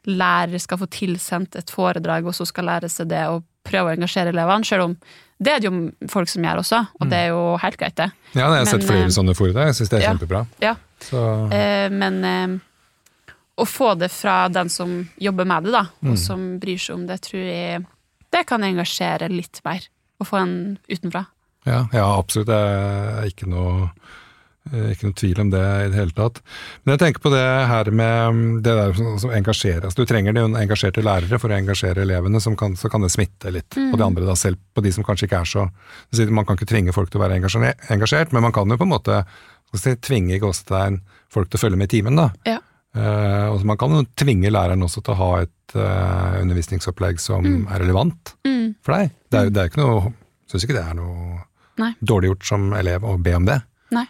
lærer 0.03 0.59
skal 0.59 0.81
få 0.81 0.87
tilsendt 0.91 1.55
et 1.55 1.69
foredrag, 1.71 2.25
og 2.27 2.35
så 2.35 2.43
skal 2.45 2.67
lære 2.67 2.89
seg 2.91 3.07
det 3.13 3.21
og 3.31 3.45
prøve 3.63 3.93
å 3.93 3.95
engasjere 3.95 4.33
elevene, 4.33 4.67
selv 4.67 4.89
om 4.89 4.97
det 5.43 5.53
er 5.53 5.61
det 5.63 5.69
jo 5.69 6.07
folk 6.11 6.29
som 6.31 6.43
gjør 6.43 6.59
også, 6.61 6.81
og 6.99 7.07
det 7.11 7.17
er 7.17 7.31
jo 7.31 7.39
helt 7.59 7.77
greit, 7.79 7.95
det. 7.99 8.09
ja 8.35 8.45
jeg 8.51 8.59
har 8.65 8.69
sett 8.69 8.85
flere 8.87 9.07
eh, 9.07 9.15
sånne 9.15 9.33
foredrag, 9.35 9.71
jeg 9.71 9.79
syns 9.79 9.91
det 9.91 9.97
er 9.97 10.03
ja. 10.03 10.11
kjempebra. 10.13 10.43
Ja. 10.63 10.75
Så, 11.03 11.23
Eh, 11.51 11.87
men 11.91 12.19
eh, 12.27 12.53
å 13.59 13.65
få 13.67 13.93
det 13.99 14.11
fra 14.11 14.47
den 14.51 14.69
som 14.71 14.93
jobber 15.19 15.47
med 15.47 15.63
det, 15.67 15.73
da, 15.75 15.85
Mm. 16.01 16.11
og 16.11 16.17
som 16.19 16.45
bryr 16.59 16.79
seg 16.79 16.95
om 16.95 17.07
det, 17.07 17.21
tror 17.27 17.43
jeg 17.43 17.85
det 18.33 18.43
kan 18.49 18.63
engasjere 18.63 19.29
litt 19.29 19.59
mer. 19.65 19.87
Å 20.19 20.25
få 20.25 20.37
en 20.39 20.55
utenfra. 20.89 21.25
ja, 21.65 21.87
ja, 21.93 22.05
absolutt. 22.17 22.47
Det 22.47 22.55
er 22.55 23.27
ikke 23.29 23.47
noe 23.49 23.89
ikke 24.71 25.09
noe 25.09 25.15
tvil 25.19 25.39
om 25.43 25.49
det 25.51 25.59
i 25.61 25.89
det 25.91 25.97
hele 25.99 26.15
tatt. 26.15 26.37
Men 26.85 26.93
jeg 26.93 27.01
tenker 27.01 27.23
på 27.25 27.31
det 27.33 27.43
her 27.67 27.89
med 27.91 28.35
mm, 28.37 28.43
det 28.63 28.75
der 28.79 28.93
som, 29.19 29.31
engasjerer. 29.35 29.83
Altså, 29.89 30.01
du 30.05 30.09
trenger 30.09 30.33
noen 30.37 30.55
engasjerte 30.55 31.03
lærere 31.03 31.39
for 31.41 31.51
å 31.51 31.57
engasjere 31.57 32.05
elevene, 32.05 32.39
som 32.41 32.55
kan, 32.59 32.77
så 32.79 32.89
kan 32.89 33.03
det 33.03 33.11
smitte 33.11 33.51
litt 33.51 33.69
på 33.75 33.81
Mm. 33.83 33.97
de 33.99 34.03
andre, 34.07 34.25
da, 34.25 34.35
selv 34.39 34.57
på 34.73 34.81
de 34.85 34.91
som 34.95 35.03
kanskje 35.03 35.27
ikke 35.27 35.41
er 35.43 35.49
så 35.51 35.65
Man 36.31 36.45
kan 36.45 36.55
ikke 36.55 36.69
tvinge 36.71 36.93
folk 36.95 37.09
til 37.11 37.19
å 37.19 37.23
være 37.27 37.35
engasjert, 37.91 38.31
men 38.33 38.41
man 38.47 38.51
kan 38.55 38.69
jo 38.69 38.77
på 38.79 38.83
en 38.87 38.93
måte 38.95 39.25
si, 39.75 39.95
tvinge 39.95 40.39
gåstein 40.39 41.01
folk 41.29 41.49
til 41.49 41.57
å 41.59 41.61
følge 41.67 41.77
med 41.77 41.91
i 41.91 41.97
timen. 41.99 42.15
da. 42.15 42.29
Ja. 42.45 42.59
Uh, 42.95 43.49
og 43.57 43.63
man 43.65 43.77
kan 43.77 43.89
jo 43.89 44.03
tvinge 44.15 44.51
læreren 44.53 44.83
også 44.85 45.01
til 45.03 45.15
å 45.15 45.17
ha 45.17 45.29
et 45.41 45.73
uh, 45.75 46.39
undervisningsopplegg 46.43 47.19
som 47.19 47.45
er 47.67 47.79
relevant 47.81 48.35
Mm. 48.45 48.75
for 48.85 48.93
deg. 48.95 49.11
Det 49.31 49.39
er, 49.39 49.49
det 49.49 49.61
er 49.63 49.69
ikke 49.71 49.81
noe 49.83 50.13
Syns 50.47 50.63
ikke 50.67 50.75
det 50.77 50.83
er 50.85 50.93
noe 50.93 51.39
Nei. 51.81 51.93
dårlig 52.05 52.29
gjort 52.29 52.45
som 52.45 52.67
elev 52.77 53.01
å 53.03 53.15
be 53.17 53.33
om 53.33 53.45
det. 53.47 53.57
Nei. 53.91 54.05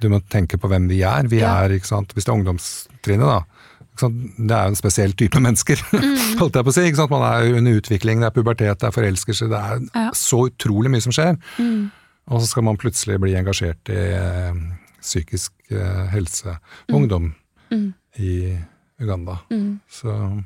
Du 0.00 0.08
må 0.08 0.20
tenke 0.32 0.56
på 0.60 0.68
hvem 0.70 0.88
vi 0.88 1.02
er. 1.02 1.26
Vi 1.28 1.40
Ja. 1.40 1.64
er, 1.64 1.70
ikke 1.76 1.86
sant, 1.86 2.12
Hvis 2.14 2.24
det 2.24 2.32
er 2.32 2.38
ungdomstrinnet, 2.38 3.26
da. 3.26 3.44
Ikke 3.90 4.00
sant? 4.00 4.20
Det 4.38 4.50
er 4.56 4.62
jo 4.64 4.68
en 4.74 4.76
spesiell 4.80 5.12
type 5.12 5.40
mennesker, 5.46 5.76
Mm. 5.92 6.38
holdt 6.40 6.54
jeg 6.56 6.64
på 6.64 6.70
å 6.70 6.72
si. 6.72 6.80
Ikke 6.88 6.96
sant? 6.96 7.10
Man 7.10 7.22
er 7.22 7.56
under 7.58 7.80
utvikling, 7.80 8.20
det 8.20 8.26
er 8.30 8.36
pubertet, 8.42 8.78
det 8.80 8.88
er 8.88 8.96
forelskelse, 8.96 9.48
det 9.50 9.58
er 9.60 9.80
Ja. 9.94 10.10
så 10.12 10.48
utrolig 10.48 10.90
mye 10.90 11.02
som 11.02 11.12
skjer. 11.12 11.36
Mm. 11.58 11.90
Og 12.30 12.40
så 12.40 12.46
skal 12.48 12.62
man 12.62 12.76
plutselig 12.78 13.18
bli 13.20 13.34
engasjert 13.34 13.88
i 13.90 14.00
eh, 14.14 14.54
psykisk 15.02 15.52
eh, 15.70 16.06
helse 16.12 16.58
og 16.88 16.94
ungdom 16.94 17.34
Mm. 17.72 17.94
i 18.18 18.58
Uganda. 19.00 19.38
Mm. 19.50 19.80
Så 19.90 20.44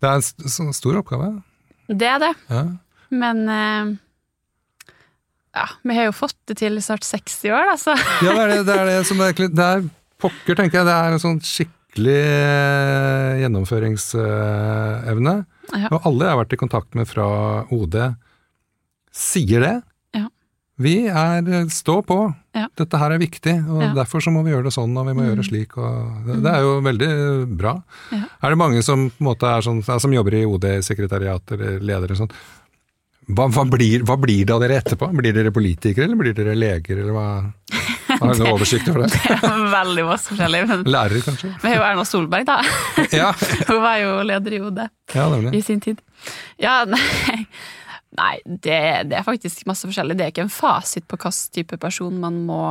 det 0.00 0.08
er 0.08 0.14
en 0.14 0.22
st 0.22 0.72
stor 0.74 0.96
oppgave. 1.02 1.42
Det 1.88 2.02
er 2.02 2.18
det. 2.18 2.34
Ja. 2.50 2.64
Men 3.10 3.48
eh, 3.48 3.96
ja, 5.56 5.64
vi 5.88 5.96
har 5.96 6.04
jo 6.10 6.12
fått 6.12 6.36
det 6.50 6.58
til 6.60 6.76
i 6.76 6.84
snart 6.84 7.02
60 7.08 7.50
år, 7.56 7.64
da, 7.72 7.76
så 7.80 7.94
Ja, 8.26 8.34
det 8.36 8.42
er 8.44 8.52
det, 8.52 8.60
det, 8.68 8.76
er 8.76 8.90
det 8.92 8.98
som 9.08 9.20
egentlig 9.24 9.48
Det 9.56 9.64
er 9.64 9.86
pokker, 10.22 10.54
tenker 10.60 10.78
jeg. 10.82 10.86
Det 10.88 10.94
er 10.96 11.16
en 11.16 11.22
sånn 11.22 11.40
skikkelig 11.44 12.20
eh, 12.20 13.40
gjennomføringsevne. 13.42 15.34
Ja. 15.76 15.88
Og 15.90 16.00
alle 16.06 16.24
jeg 16.28 16.32
har 16.34 16.40
vært 16.44 16.54
i 16.56 16.60
kontakt 16.60 16.94
med 16.98 17.08
fra 17.10 17.26
OD, 17.74 17.96
sier 19.16 19.64
det. 19.64 19.74
Ja. 20.16 20.26
Vi 20.82 20.94
er 21.08 21.50
Stå 21.72 21.98
på! 22.06 22.18
Ja. 22.56 22.66
Dette 22.78 23.00
her 23.00 23.12
er 23.16 23.20
viktig, 23.20 23.54
og 23.68 23.82
Ja. 23.82 23.90
derfor 23.96 24.20
så 24.24 24.30
må 24.32 24.42
vi 24.44 24.52
gjøre 24.54 24.68
det 24.68 24.74
sånn, 24.76 24.96
og 24.96 25.06
vi 25.08 25.12
må 25.16 25.22
Mm. 25.24 25.28
gjøre 25.30 25.40
det 25.42 25.48
slik. 25.50 25.76
Og 25.76 26.26
det, 26.26 26.42
det 26.44 26.52
er 26.54 26.60
jo 26.64 26.80
veldig 26.80 27.10
bra. 27.56 27.74
Ja. 28.12 28.22
Er 28.42 28.48
det 28.50 28.58
mange 28.58 28.82
som 28.82 29.10
på 29.10 29.20
en 29.20 29.26
måte 29.32 29.44
er 29.56 29.60
sånn, 29.64 29.82
som 29.84 30.12
jobber 30.12 30.34
i 30.34 30.44
OD-sekretariat 30.46 31.52
eller 31.52 31.80
ledere 31.80 32.16
sånn? 32.16 32.30
Hva, 33.26 33.48
hva, 33.50 33.64
blir, 33.66 34.04
hva 34.06 34.14
blir 34.22 34.44
det 34.46 34.54
av 34.54 34.60
dere 34.62 34.76
etterpå? 34.78 35.08
Blir 35.18 35.34
dere 35.34 35.50
politikere, 35.54 36.06
eller 36.06 36.18
blir 36.20 36.34
dere 36.36 36.54
leger, 36.54 37.00
eller 37.02 37.14
hva? 37.16 37.28
Har 38.12 38.32
du 38.32 38.42
noe 38.42 38.52
oversikt 38.56 38.86
over 38.92 39.02
det? 39.02 39.18
det 39.18 39.48
er 39.50 39.64
veldig 39.72 40.04
masse 40.06 40.30
forskjellig. 40.30 40.60
Men 40.70 40.84
Lærer, 40.94 41.24
kanskje? 41.26 41.50
vi 41.62 41.72
har 41.72 41.80
jo 41.80 41.86
Erna 41.88 42.04
Solberg, 42.06 42.46
da. 42.46 42.60
Ja, 43.10 43.32
Hun 43.70 43.82
var 43.82 43.98
jo 44.02 44.12
leder 44.30 44.54
i 44.54 44.62
OD 44.62 44.84
ja 45.16 45.26
i 45.50 45.62
sin 45.64 45.82
tid. 45.82 45.98
Ja, 46.62 46.78
nei, 46.86 47.40
nei 48.18 48.32
det, 48.46 48.78
det 49.10 49.18
er 49.18 49.26
faktisk 49.26 49.66
masse 49.66 49.88
forskjellig. 49.90 50.18
Det 50.18 50.28
er 50.28 50.32
ikke 50.34 50.46
en 50.46 50.52
fasit 50.52 51.06
på 51.10 51.18
hvilken 51.18 51.58
type 51.58 51.80
person 51.82 52.22
man 52.22 52.38
må 52.46 52.62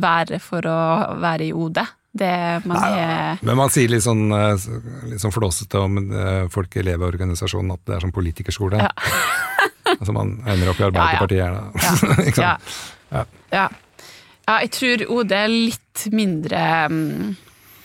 være 0.00 0.40
for 0.40 0.68
å 0.68 0.78
være 1.20 1.48
i 1.48 1.56
OD. 1.56 1.80
Det 2.12 2.60
man 2.68 2.76
er 2.92 3.38
Men 3.40 3.56
man 3.56 3.70
sier 3.72 3.88
litt 3.88 4.04
sånn, 4.04 4.26
eh, 4.36 4.66
litt 5.08 5.22
sånn 5.22 5.32
flåsete 5.32 5.80
om 5.80 5.96
eh, 6.12 6.48
folk 6.52 6.76
i 6.76 6.82
Elevorganisasjonen 6.82 7.72
at 7.72 7.86
det 7.88 7.96
er 7.96 8.04
som 8.04 8.12
politikerskole. 8.12 8.82
Ja. 8.84 8.90
altså 9.98 10.12
man 10.12 10.34
ender 10.44 10.72
opp 10.72 10.82
i 10.82 10.86
Arbeiderpartiet 10.90 12.36
ja. 12.36 12.52
Ja. 13.12 13.24
Ja. 13.52 13.64
ja, 14.44 14.58
jeg 14.64 14.72
tror 14.76 15.06
OD 15.16 15.32
er 15.36 15.52
litt 15.52 16.04
mindre 16.12 16.60
um, 16.92 17.32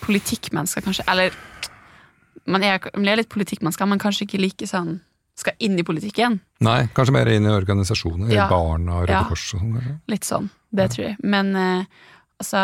politikkmennesker, 0.03 0.83
kanskje. 0.83 1.07
Eller 1.11 1.35
man 2.47 2.63
er, 2.63 2.83
man 2.95 3.07
er 3.11 3.21
litt 3.21 3.31
politikkmennesker, 3.31 3.87
men 3.87 4.01
kanskje 4.01 4.27
ikke 4.27 4.43
like 4.43 4.67
sånn 4.67 4.97
skal 5.37 5.55
inn 5.61 5.77
i 5.77 5.85
politikken. 5.85 6.39
Nei, 6.65 6.87
kanskje 6.97 7.13
mer 7.13 7.29
inn 7.29 7.45
i 7.45 7.53
organisasjoner, 7.53 8.31
Ja. 8.33 8.47
Barna 8.49 9.01
og 9.01 9.07
Røde. 9.07 9.23
Kors 9.29 9.47
og 9.53 9.61
sånn. 9.61 9.99
Litt 10.09 10.27
sånn, 10.27 10.47
det 10.73 10.89
tror 10.95 11.05
jeg. 11.11 11.17
Men 11.23 11.51
uh, 11.55 12.07
altså 12.41 12.63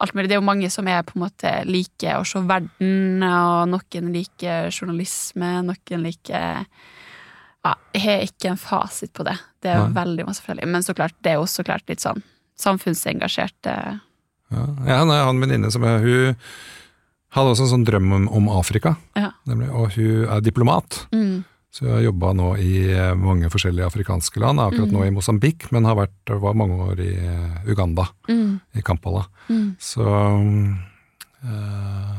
alt 0.00 0.14
mulig. 0.14 0.28
Det 0.30 0.36
er 0.36 0.40
jo 0.40 0.46
mange 0.46 0.70
som 0.70 0.88
er 0.90 1.02
på 1.06 1.16
en 1.16 1.24
måte 1.26 1.52
liker 1.68 2.20
å 2.20 2.26
se 2.28 2.40
verden, 2.46 3.22
og 3.26 3.68
noen 3.72 4.12
liker 4.14 4.70
journalisme, 4.70 5.58
noen 5.66 6.02
liker 6.06 6.64
Ja, 7.66 7.72
jeg 7.92 8.02
har 8.04 8.20
ikke 8.24 8.52
en 8.52 8.60
fasit 8.60 9.12
på 9.12 9.24
det. 9.26 9.34
Det 9.60 9.72
er 9.72 9.80
jo 9.82 9.88
veldig 9.96 10.24
masse 10.28 10.40
forskjellig. 10.44 10.68
Men 10.70 10.84
så 10.86 10.94
klart, 10.94 11.16
det 11.26 11.32
er 11.32 11.40
jo 11.40 11.46
så 11.50 11.64
klart 11.66 11.88
litt 11.90 12.00
sånn 12.04 12.22
samfunnsengasjerte 12.58 13.74
Ja, 14.54 14.64
ja 14.86 15.02
nei, 15.04 15.18
han 15.20 15.34
en 15.36 15.42
venninne 15.42 15.70
som 15.74 15.84
er, 15.84 15.98
hun 16.00 16.38
hadde 17.36 17.50
også 17.52 17.66
en 17.66 17.72
sånn 17.74 17.84
drøm 17.84 18.12
om, 18.16 18.28
om 18.32 18.48
Afrika, 18.56 18.94
Ja. 19.18 19.32
nemlig, 19.46 19.68
og 19.68 19.92
hun 19.98 20.24
er 20.30 20.40
diplomat. 20.40 21.02
mm, 21.12 21.44
Så 21.78 21.86
jeg 21.86 21.94
har 21.94 22.06
jobba 22.08 22.32
nå 22.34 22.46
i 22.58 22.70
eh, 22.90 23.12
mange 23.14 23.46
forskjellige 23.52 23.86
afrikanske 23.86 24.40
land, 24.42 24.58
Akkurat 24.58 24.88
akkurat 24.88 24.94
nå 24.96 25.04
i 25.06 25.12
Mosambik, 25.14 25.68
men 25.70 25.86
har 25.86 25.94
vært, 25.94 26.32
var 26.42 26.56
mange 26.58 26.74
år 26.88 27.02
i 27.04 27.12
eh, 27.14 27.68
Uganda, 27.70 28.08
mm, 28.26 28.48
i 28.74 28.82
Kampala. 28.82 29.28
mm. 29.46 29.68
Så 29.78 30.02
øh, 31.44 32.16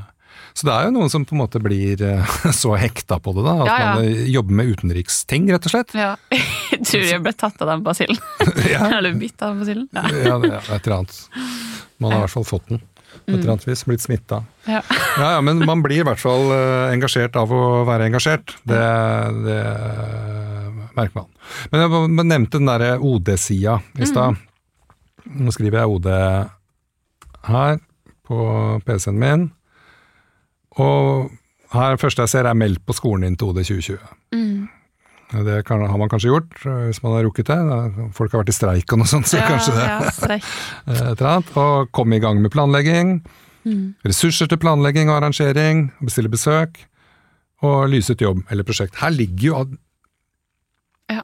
så 0.60 0.66
det 0.68 0.74
er 0.74 0.88
jo 0.88 0.94
noen 0.96 1.12
som 1.12 1.24
på 1.28 1.36
en 1.36 1.42
måte 1.44 1.60
blir 1.64 2.02
så 2.62 2.74
hekta 2.80 3.20
på 3.24 3.32
det, 3.36 3.44
da. 3.46 3.54
At 3.62 3.68
Ja, 3.70 3.76
ja. 3.80 3.92
man 4.00 4.32
jobber 4.32 4.58
med 4.60 4.72
utenriksting, 4.74 5.52
rett 5.54 5.68
og 5.68 5.76
slett. 5.76 5.94
Ja. 5.96 6.14
Jeg 6.74 6.82
tror 6.88 7.06
jeg 7.10 7.24
ble 7.24 7.34
tatt 7.36 7.60
av 7.64 7.74
den 7.74 7.84
basillen. 7.84 8.20
ja, 8.74 8.86
Eller 8.98 9.16
bitt 9.20 9.40
av 9.44 9.54
den 9.54 9.64
basillen. 9.66 9.90
Ja. 9.92 10.08
ja, 10.32 10.40
det 10.40 10.52
er 10.56 10.72
et 10.78 10.88
eller 10.88 11.02
annet. 11.02 11.20
Man 12.00 12.14
har 12.16 12.22
i 12.22 12.26
hvert 12.26 12.36
fall 12.38 12.48
fått 12.48 12.68
den. 12.72 12.82
På 13.30 13.38
et 13.38 13.44
eller 13.44 13.54
annet 13.56 13.68
vis, 13.68 13.86
blitt 13.88 14.04
smitta. 14.04 14.42
Ja. 14.66 14.82
Ja, 15.20 15.32
ja, 15.36 15.42
men 15.46 15.62
man 15.68 15.84
blir 15.86 16.02
i 16.02 16.08
hvert 16.08 16.22
fall 16.22 16.50
eh, 16.56 16.94
engasjert 16.94 17.36
av 17.40 17.52
å 17.54 17.62
være 17.88 18.08
engasjert. 18.10 18.56
Det, 18.68 18.80
det 19.46 19.60
merker 20.98 21.22
man. 21.22 21.30
Men 21.72 21.84
jeg 21.84 22.14
nevnte 22.30 22.58
den 22.62 22.70
derre 22.70 22.96
OD-sida 22.98 23.80
i 24.00 24.10
stad. 24.10 24.40
Nå 25.30 25.54
skriver 25.54 25.82
jeg 25.82 25.94
OD 25.98 26.10
her 27.50 27.80
på 28.30 28.40
PC-en 28.86 29.20
min. 29.22 29.48
Og 30.80 31.30
her 31.74 32.00
første 32.02 32.26
jeg 32.26 32.34
ser 32.34 32.50
er 32.50 32.58
meldt 32.58 32.82
på 32.88 32.96
skolen 32.98 33.28
din 33.28 33.38
til 33.40 33.52
OD 33.52 33.62
2020. 33.64 34.14
Mm. 34.36 34.68
Ja, 35.32 35.44
Det 35.46 35.60
kan, 35.68 35.82
har 35.86 35.98
man 36.02 36.10
kanskje 36.10 36.32
gjort, 36.32 36.56
eh, 36.66 36.88
hvis 36.90 37.04
man 37.04 37.14
har 37.14 37.24
rukket 37.28 37.46
det. 37.52 37.60
Folk 38.18 38.32
har 38.34 38.42
vært 38.44 38.50
i 38.50 38.56
streik 38.58 38.94
og 38.96 39.02
noe 39.04 39.10
sånt, 39.12 39.28
så 39.30 39.38
kanskje 39.46 39.76
det 39.76 39.84
Ja, 39.86 40.00
eh, 40.88 41.12
annet. 41.14 41.52
Og 41.56 41.92
komme 41.94 42.18
i 42.18 42.24
gang 42.24 42.42
med 42.42 42.52
planlegging. 42.52 43.20
Mm. 43.68 43.94
Ressurser 44.08 44.48
til 44.50 44.58
planlegging 44.58 45.10
og 45.12 45.20
arrangering, 45.20 45.92
bestille 46.02 46.32
besøk, 46.34 46.80
og 47.62 47.90
lyse 47.92 48.16
ut 48.16 48.22
jobb 48.24 48.42
eller 48.50 48.64
prosjekt. 48.66 48.96
Her 49.04 49.12
ligger 49.14 49.46
jo 49.52 49.56
alt 49.60 49.78
Ja. 51.12 51.22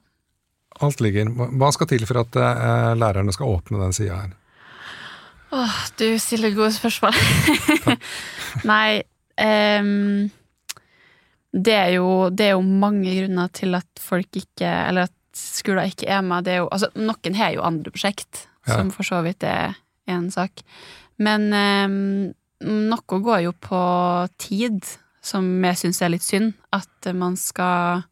Alt 0.86 1.02
ligger. 1.02 1.26
Hva- 1.32 1.72
skal 1.74 1.88
til 1.88 2.06
for 2.06 2.20
at 2.20 2.36
eh, 2.36 2.94
lærerne 3.00 3.34
skal 3.34 3.48
åpne 3.58 3.80
den 3.82 3.94
sida 3.96 4.16
her? 4.22 4.34
Åh, 5.56 5.76
du 5.98 6.18
stiller 6.20 6.52
gode 6.54 6.74
spørsmål. 6.76 7.16
Nei 8.72 9.02
ehm, 9.40 10.30
det, 11.56 11.74
er 11.74 11.92
jo, 11.96 12.30
det 12.30 12.50
er 12.50 12.54
jo 12.58 12.64
mange 12.68 13.14
grunner 13.16 13.52
til 13.56 13.78
at 13.78 14.02
folk 14.04 14.36
ikke 14.36 14.68
Eller 14.68 15.08
at 15.08 15.14
skoler 15.36 15.88
ikke 15.92 16.08
er 16.12 16.22
med. 16.24 16.46
Det 16.48 16.54
er 16.54 16.62
jo, 16.64 16.68
altså, 16.72 16.90
noen 16.96 17.36
har 17.40 17.56
jo 17.56 17.64
andre 17.68 17.92
prosjekt, 17.92 18.46
Ja. 18.68 18.78
som 18.80 18.90
for 18.92 19.04
så 19.06 19.20
vidt 19.22 19.44
er 19.44 19.76
en 20.08 20.30
sak. 20.32 20.64
Men 21.22 21.52
ehm, 21.54 22.34
noe 22.66 23.20
går 23.22 23.44
jo 23.44 23.52
på 23.62 23.82
tid, 24.42 24.80
som 25.22 25.46
jeg 25.64 25.78
syns 25.78 26.02
er 26.02 26.10
litt 26.14 26.24
synd. 26.26 26.54
At 26.74 27.12
man 27.14 27.36
skal 27.38 28.04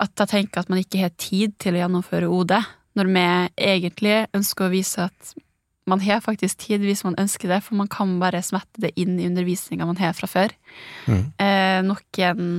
At 0.00 0.14
jeg 0.20 0.28
tenker 0.28 0.60
at 0.60 0.68
man 0.70 0.78
ikke 0.78 1.00
har 1.00 1.10
tid 1.18 1.56
til 1.58 1.74
å 1.74 1.80
gjennomføre 1.80 2.28
OD, 2.30 2.52
når 2.94 3.08
vi 3.14 3.24
egentlig 3.58 4.28
ønsker 4.34 4.66
å 4.68 4.70
vise 4.70 5.06
at 5.08 5.32
man 5.90 6.02
har 6.04 6.22
faktisk 6.24 6.60
tid 6.66 6.84
hvis 6.86 7.04
man 7.06 7.16
ønsker 7.20 7.50
det, 7.50 7.62
for 7.66 7.78
man 7.78 7.90
kan 7.90 8.16
bare 8.22 8.42
smette 8.44 8.82
det 8.82 8.92
inn 9.00 9.18
i 9.18 9.28
undervisninga 9.28 9.88
man 9.88 10.00
har 10.00 10.16
fra 10.16 10.28
før. 10.30 10.54
Mm. 11.06 11.24
Eh, 11.38 11.78
noen 11.86 12.58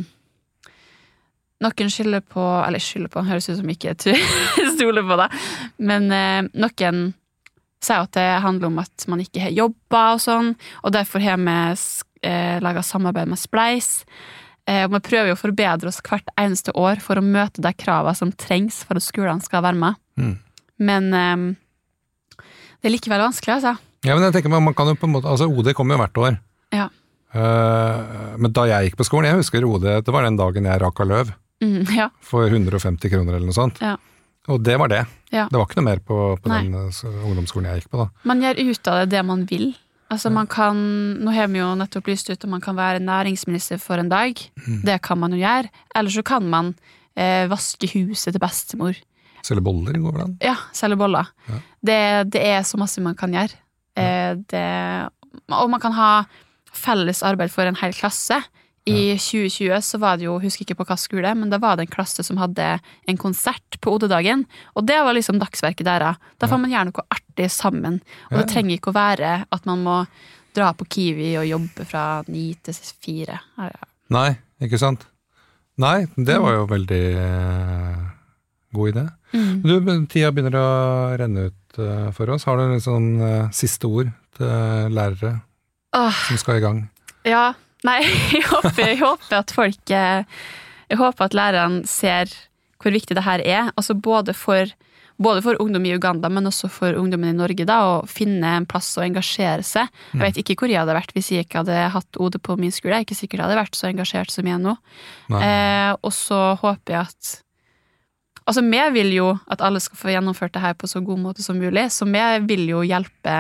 Noen 1.59 1.89
skylder 1.91 2.21
på 2.23 2.39
Eller 2.39 2.79
skylder 2.79 3.11
på, 3.11 3.25
høres 3.27 3.49
ut 3.49 3.57
som 3.57 3.71
ikke 3.71 3.91
jeg 3.91 4.19
stoler 4.77 5.03
på 5.03 5.17
det, 5.19 5.29
men 5.83 6.11
eh, 6.15 6.45
noen 6.55 7.09
sier 7.83 8.03
at 8.03 8.15
det 8.15 8.27
handler 8.43 8.67
om 8.69 8.79
at 8.81 9.05
man 9.11 9.21
ikke 9.23 9.43
har 9.43 9.55
jobba 9.55 10.03
og 10.15 10.21
sånn, 10.23 10.53
og 10.83 10.93
derfor 10.95 11.23
har 11.23 11.39
vi 11.39 11.55
eh, 12.27 12.57
laga 12.63 12.83
samarbeid 12.83 13.31
med 13.31 13.39
Spleis. 13.39 13.89
Eh, 14.67 14.83
og 14.83 14.97
vi 14.97 15.01
prøver 15.07 15.31
jo 15.31 15.37
å 15.37 15.39
forbedre 15.39 15.87
oss 15.87 16.01
hvert 16.03 16.27
eneste 16.39 16.75
år 16.75 16.99
for 17.03 17.19
å 17.19 17.23
møte 17.23 17.63
de 17.63 17.71
kravene 17.79 18.19
som 18.19 18.33
trengs 18.35 18.81
for 18.83 18.99
at 18.99 19.07
skolene 19.07 19.43
skal 19.43 19.63
være 19.63 19.79
med. 19.79 19.99
Mm. 20.19 20.35
Men 20.89 21.07
det 22.79 22.89
er 22.89 22.95
likevel 22.95 23.21
vanskelig, 23.25 23.59
altså. 23.59 23.75
Ja, 24.07 24.15
men 24.15 24.23
jeg 24.23 24.37
tenker 24.37 24.53
man, 24.53 24.63
man 24.69 24.75
kan 24.77 24.87
jo 24.87 24.95
på 24.95 25.09
en 25.09 25.15
måte, 25.17 25.27
altså 25.27 25.49
OD 25.51 25.73
kommer 25.75 25.97
jo 25.97 26.03
hvert 26.03 26.21
år. 26.23 26.39
Ja. 26.75 26.87
Uh, 27.29 28.37
men 28.41 28.53
da 28.55 28.63
jeg 28.69 28.89
gikk 28.89 28.99
på 29.01 29.05
skolen, 29.05 29.27
jeg 29.29 29.41
husker 29.41 29.65
OD, 29.67 29.85
det 30.05 30.13
var 30.15 30.25
den 30.25 30.39
dagen 30.39 30.69
jeg 30.69 30.81
raka 30.81 31.05
løv 31.07 31.35
Mm, 31.59 31.83
ja. 31.99 32.05
for 32.23 32.47
150 32.47 33.11
kroner 33.11 33.35
eller 33.35 33.49
noe 33.49 33.55
sånt. 33.57 33.81
Ja. 33.83 33.97
Og 34.47 34.61
det 34.63 34.77
var 34.79 34.87
det. 34.87 35.01
Ja. 35.33 35.49
Det 35.51 35.59
var 35.59 35.67
ikke 35.67 35.81
noe 35.81 35.87
mer 35.89 35.99
på, 35.99 36.17
på 36.39 36.49
den 36.49 36.71
eh, 36.73 37.01
ungdomsskolen 37.27 37.67
jeg 37.69 37.81
gikk 37.81 37.91
på 37.91 37.99
da. 37.99 38.05
Man 38.29 38.39
gjør 38.43 38.61
ut 38.63 38.89
av 38.89 39.01
det 39.01 39.09
det 39.11 39.23
man 39.27 39.43
vil. 39.49 39.73
Altså 40.09 40.31
man 40.33 40.47
kan, 40.49 40.79
Nå 41.21 41.33
har 41.35 41.51
vi 41.51 41.59
jo 41.59 41.67
nettopp 41.77 42.07
lyst 42.09 42.31
ut 42.31 42.47
om 42.47 42.55
man 42.55 42.63
kan 42.63 42.77
være 42.79 43.03
næringsminister 43.03 43.77
for 43.83 44.01
en 44.01 44.09
dag. 44.09 44.39
Mm. 44.63 44.79
Det 44.87 44.95
kan 45.05 45.19
man 45.21 45.35
jo 45.35 45.41
gjøre. 45.43 45.69
Eller 45.99 46.15
så 46.15 46.23
kan 46.25 46.47
man 46.49 46.71
eh, 47.13 47.45
vaske 47.51 47.91
huset 47.93 48.33
til 48.33 48.41
bestemor. 48.41 48.97
Selge 49.45 49.63
boller 49.65 49.97
går 50.01 50.15
vel 50.15 50.25
an? 50.27 50.37
Ja, 50.43 50.55
selge 50.75 50.99
boller. 50.99 51.31
Ja. 51.47 51.59
Det, 51.89 51.99
det 52.35 52.43
er 52.51 52.63
så 52.67 52.79
masse 52.81 53.03
man 53.03 53.17
kan 53.19 53.33
gjøre. 53.35 53.55
Ja. 53.99 54.35
det, 54.47 54.61
og 55.51 55.67
man 55.67 55.81
kan 55.83 55.91
ha 55.91 56.11
felles 56.71 57.19
arbeid 57.25 57.51
for 57.51 57.67
en 57.67 57.77
hel 57.79 57.91
klasse. 57.97 58.37
I 58.89 59.17
2020 59.19 59.81
så 59.85 59.99
var 60.01 60.17
det 60.17 60.25
jo, 60.25 60.37
husker 60.41 60.63
ikke 60.65 60.79
på 60.79 60.85
hva 60.89 60.95
skole, 60.97 61.33
men 61.37 61.51
da 61.51 61.59
var 61.61 61.77
det 61.77 61.85
en 61.85 61.91
klasse 61.93 62.23
som 62.25 62.39
hadde 62.41 62.65
en 62.79 63.19
konsert 63.21 63.77
på 63.83 63.93
OD-dagen. 63.93 64.45
Og 64.79 64.87
det 64.87 64.97
var 65.05 65.13
liksom 65.13 65.37
dagsverket 65.41 65.85
deres. 65.85 66.17
Da 66.41 66.49
får 66.49 66.61
man 66.63 66.73
gjøre 66.73 66.89
noe 66.89 67.05
artig 67.13 67.49
sammen. 67.53 67.99
Og 68.31 68.39
det 68.39 68.47
trenger 68.53 68.77
ikke 68.77 68.93
å 68.93 68.97
være 68.97 69.33
at 69.45 69.69
man 69.69 69.83
må 69.85 69.99
dra 70.55 70.71
på 70.73 70.87
Kiwi 70.89 71.35
og 71.37 71.49
jobbe 71.49 71.85
fra 71.85 72.05
ni 72.31 72.51
til 72.65 72.77
fire. 73.03 73.37
Ja, 73.59 73.69
ja. 73.69 73.89
Nei, 74.15 74.29
ikke 74.65 74.79
sant? 74.81 75.05
Nei, 75.79 76.07
det 76.17 76.39
var 76.41 76.55
jo 76.57 76.63
veldig 76.71 77.03
eh, 77.21 77.99
god 78.75 78.91
idé. 78.93 79.05
Mm. 79.33 79.53
Du, 79.63 79.73
tida 80.11 80.31
begynner 80.33 80.57
å 80.59 80.69
renne 81.19 81.49
ut 81.49 81.79
uh, 81.81 82.09
for 82.15 82.33
oss. 82.33 82.45
Har 82.49 82.59
du 82.59 82.67
noen 82.67 82.83
sånn 82.83 83.09
uh, 83.21 83.49
siste 83.55 83.89
ord 83.89 84.11
til 84.37 84.93
lærere 84.95 85.39
oh. 85.97 86.21
som 86.27 86.39
skal 86.41 86.59
i 86.59 86.65
gang? 86.65 86.83
Ja, 87.27 87.53
nei, 87.87 88.01
jeg 88.35 88.45
håper, 88.49 88.83
jeg 88.85 89.01
håper 89.01 89.39
at 89.41 89.55
folk 89.55 89.95
eh, 89.95 90.43
Jeg 90.89 90.99
håper 91.01 91.27
at 91.27 91.37
lærerne 91.37 91.89
ser 91.89 92.31
hvor 92.79 92.95
viktig 92.95 93.17
det 93.17 93.25
her 93.25 93.41
er. 93.43 93.73
Altså 93.75 93.93
både 93.93 94.33
for, 94.33 94.71
både 95.19 95.43
for 95.43 95.59
ungdom 95.59 95.83
i 95.85 95.91
Uganda, 95.97 96.29
men 96.31 96.47
også 96.47 96.69
for 96.71 96.95
ungdommen 96.95 97.33
i 97.33 97.35
Norge. 97.35 97.65
da, 97.67 97.81
Å 97.83 98.07
finne 98.07 98.53
en 98.55 98.65
plass 98.69 98.93
å 98.97 99.03
engasjere 99.03 99.65
seg. 99.67 99.91
Jeg 100.13 100.21
vet 100.23 100.39
ikke 100.39 100.55
hvor 100.61 100.71
jeg 100.71 100.79
hadde 100.79 100.95
vært 100.95 101.11
hvis 101.13 101.33
jeg 101.35 101.45
ikke 101.45 101.65
hadde 101.65 101.89
hatt 101.93 102.21
OD 102.23 102.39
på 102.41 102.55
min 102.61 102.71
skole. 102.71 102.95
Jeg 102.95 103.03
er 103.03 103.09
ikke 103.09 103.19
sikkert 103.19 103.41
jeg 103.41 103.47
hadde 103.49 103.59
vært 103.59 103.77
så 103.77 103.91
engasjert 103.91 104.33
som 104.33 104.47
jeg 104.47 104.55
er 104.55 104.63
nå. 104.63 104.77
Eh, 105.41 105.91
og 105.99 106.15
så 106.15 106.39
håper 106.63 106.95
jeg 106.95 107.11
at 107.11 107.35
Altså, 108.49 108.63
vi 108.65 108.81
vil 108.97 109.11
jo 109.13 109.29
at 109.53 109.61
alle 109.61 109.79
skal 109.83 109.99
få 109.99 110.09
gjennomført 110.09 110.55
det 110.55 110.61
her 110.63 110.73
på 110.79 110.89
så 110.89 111.03
god 111.05 111.19
måte 111.21 111.43
som 111.45 111.59
mulig, 111.61 111.85
så 111.93 112.07
vi 112.09 112.23
vil 112.49 112.63
jo 112.71 112.79
hjelpe 112.81 113.35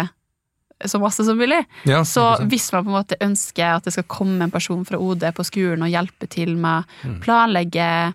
så 0.85 0.99
masse 1.01 1.25
som 1.27 1.35
mulig. 1.39 1.57
Ja, 1.89 2.03
Så 2.07 2.23
hvis 2.47 2.69
man 2.71 2.85
på 2.85 2.91
en 2.93 2.97
måte 3.01 3.17
ønsker 3.25 3.73
at 3.75 3.83
det 3.89 3.91
skal 3.97 4.05
komme 4.07 4.45
en 4.45 4.53
person 4.53 4.85
fra 4.87 4.99
OD 5.01 5.25
på 5.35 5.43
skolen 5.47 5.81
og 5.83 5.89
hjelpe 5.91 6.29
til 6.31 6.53
med 6.55 6.85
Mm. 7.03 7.17
planlegge 7.25 8.13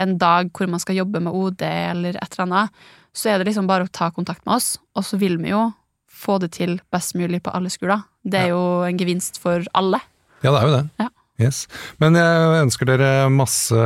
en 0.00 0.16
dag 0.18 0.50
hvor 0.50 0.66
man 0.68 0.80
skal 0.82 0.96
jobbe 0.96 1.20
med 1.22 1.32
OD 1.32 1.62
eller 1.62 2.16
et 2.16 2.32
eller 2.38 2.46
annet, 2.48 2.70
så 3.14 3.28
er 3.30 3.38
det 3.38 3.46
liksom 3.52 3.68
bare 3.68 3.84
å 3.86 3.92
ta 3.92 4.10
kontakt 4.10 4.44
med 4.46 4.56
oss, 4.56 4.78
og 4.96 5.04
så 5.04 5.18
vil 5.20 5.36
vi 5.38 5.50
jo 5.52 5.72
få 6.10 6.40
det 6.40 6.52
til 6.52 6.80
best 6.90 7.14
mulig 7.14 7.42
på 7.42 7.52
alle 7.54 7.68
skoler. 7.70 8.02
Det 8.24 8.40
er 8.40 8.48
jo 8.48 8.82
en 8.88 8.98
gevinst 8.98 9.38
for 9.38 9.62
alle. 9.74 10.00
ja, 10.42 10.50
det 10.50 10.58
er 10.62 10.66
jo 10.66 10.76
det. 10.78 10.90
Ja. 10.98 11.08
Yes. 11.40 11.64
Men 12.02 12.16
jeg 12.18 12.58
ønsker 12.66 12.88
dere 12.90 13.10
masse 13.32 13.78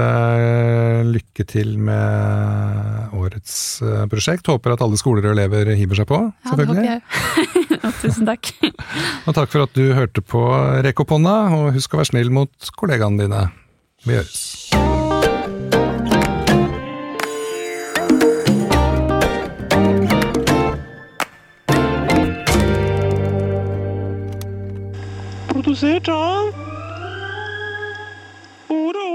lykke 1.07 1.47
til 1.49 1.77
med 1.79 3.15
årets 3.17 3.55
eh, 3.87 4.03
prosjekt. 4.11 4.51
Håper 4.51 4.75
at 4.75 4.83
alle 4.85 4.99
skoler 5.01 5.29
og 5.31 5.37
elever 5.37 5.71
hiver 5.79 6.01
seg 6.03 6.09
på, 6.11 6.19
Ja, 6.27 6.57
det 6.59 6.67
håper 6.67 6.89
jeg. 6.91 7.05
Og 7.79 7.93
Tusen 8.03 8.27
takk. 8.29 8.51
Og 9.27 9.37
takk 9.39 9.53
for 9.53 9.67
at 9.69 9.79
du 9.79 9.87
hørte 9.97 10.25
på 10.27 10.43
Rekk 10.87 11.05
opp 11.07 11.15
hånda, 11.17 11.37
og 11.57 11.71
husk 11.79 11.95
å 11.95 12.03
være 12.03 12.13
snill 12.13 12.35
mot 12.35 12.73
kollegaene 12.77 13.25
dine. 13.25 13.47
Vi 14.07 14.19
høres. 14.19 14.43
Produsert 25.49 26.09
av 26.13 26.76
Puro 28.77 29.06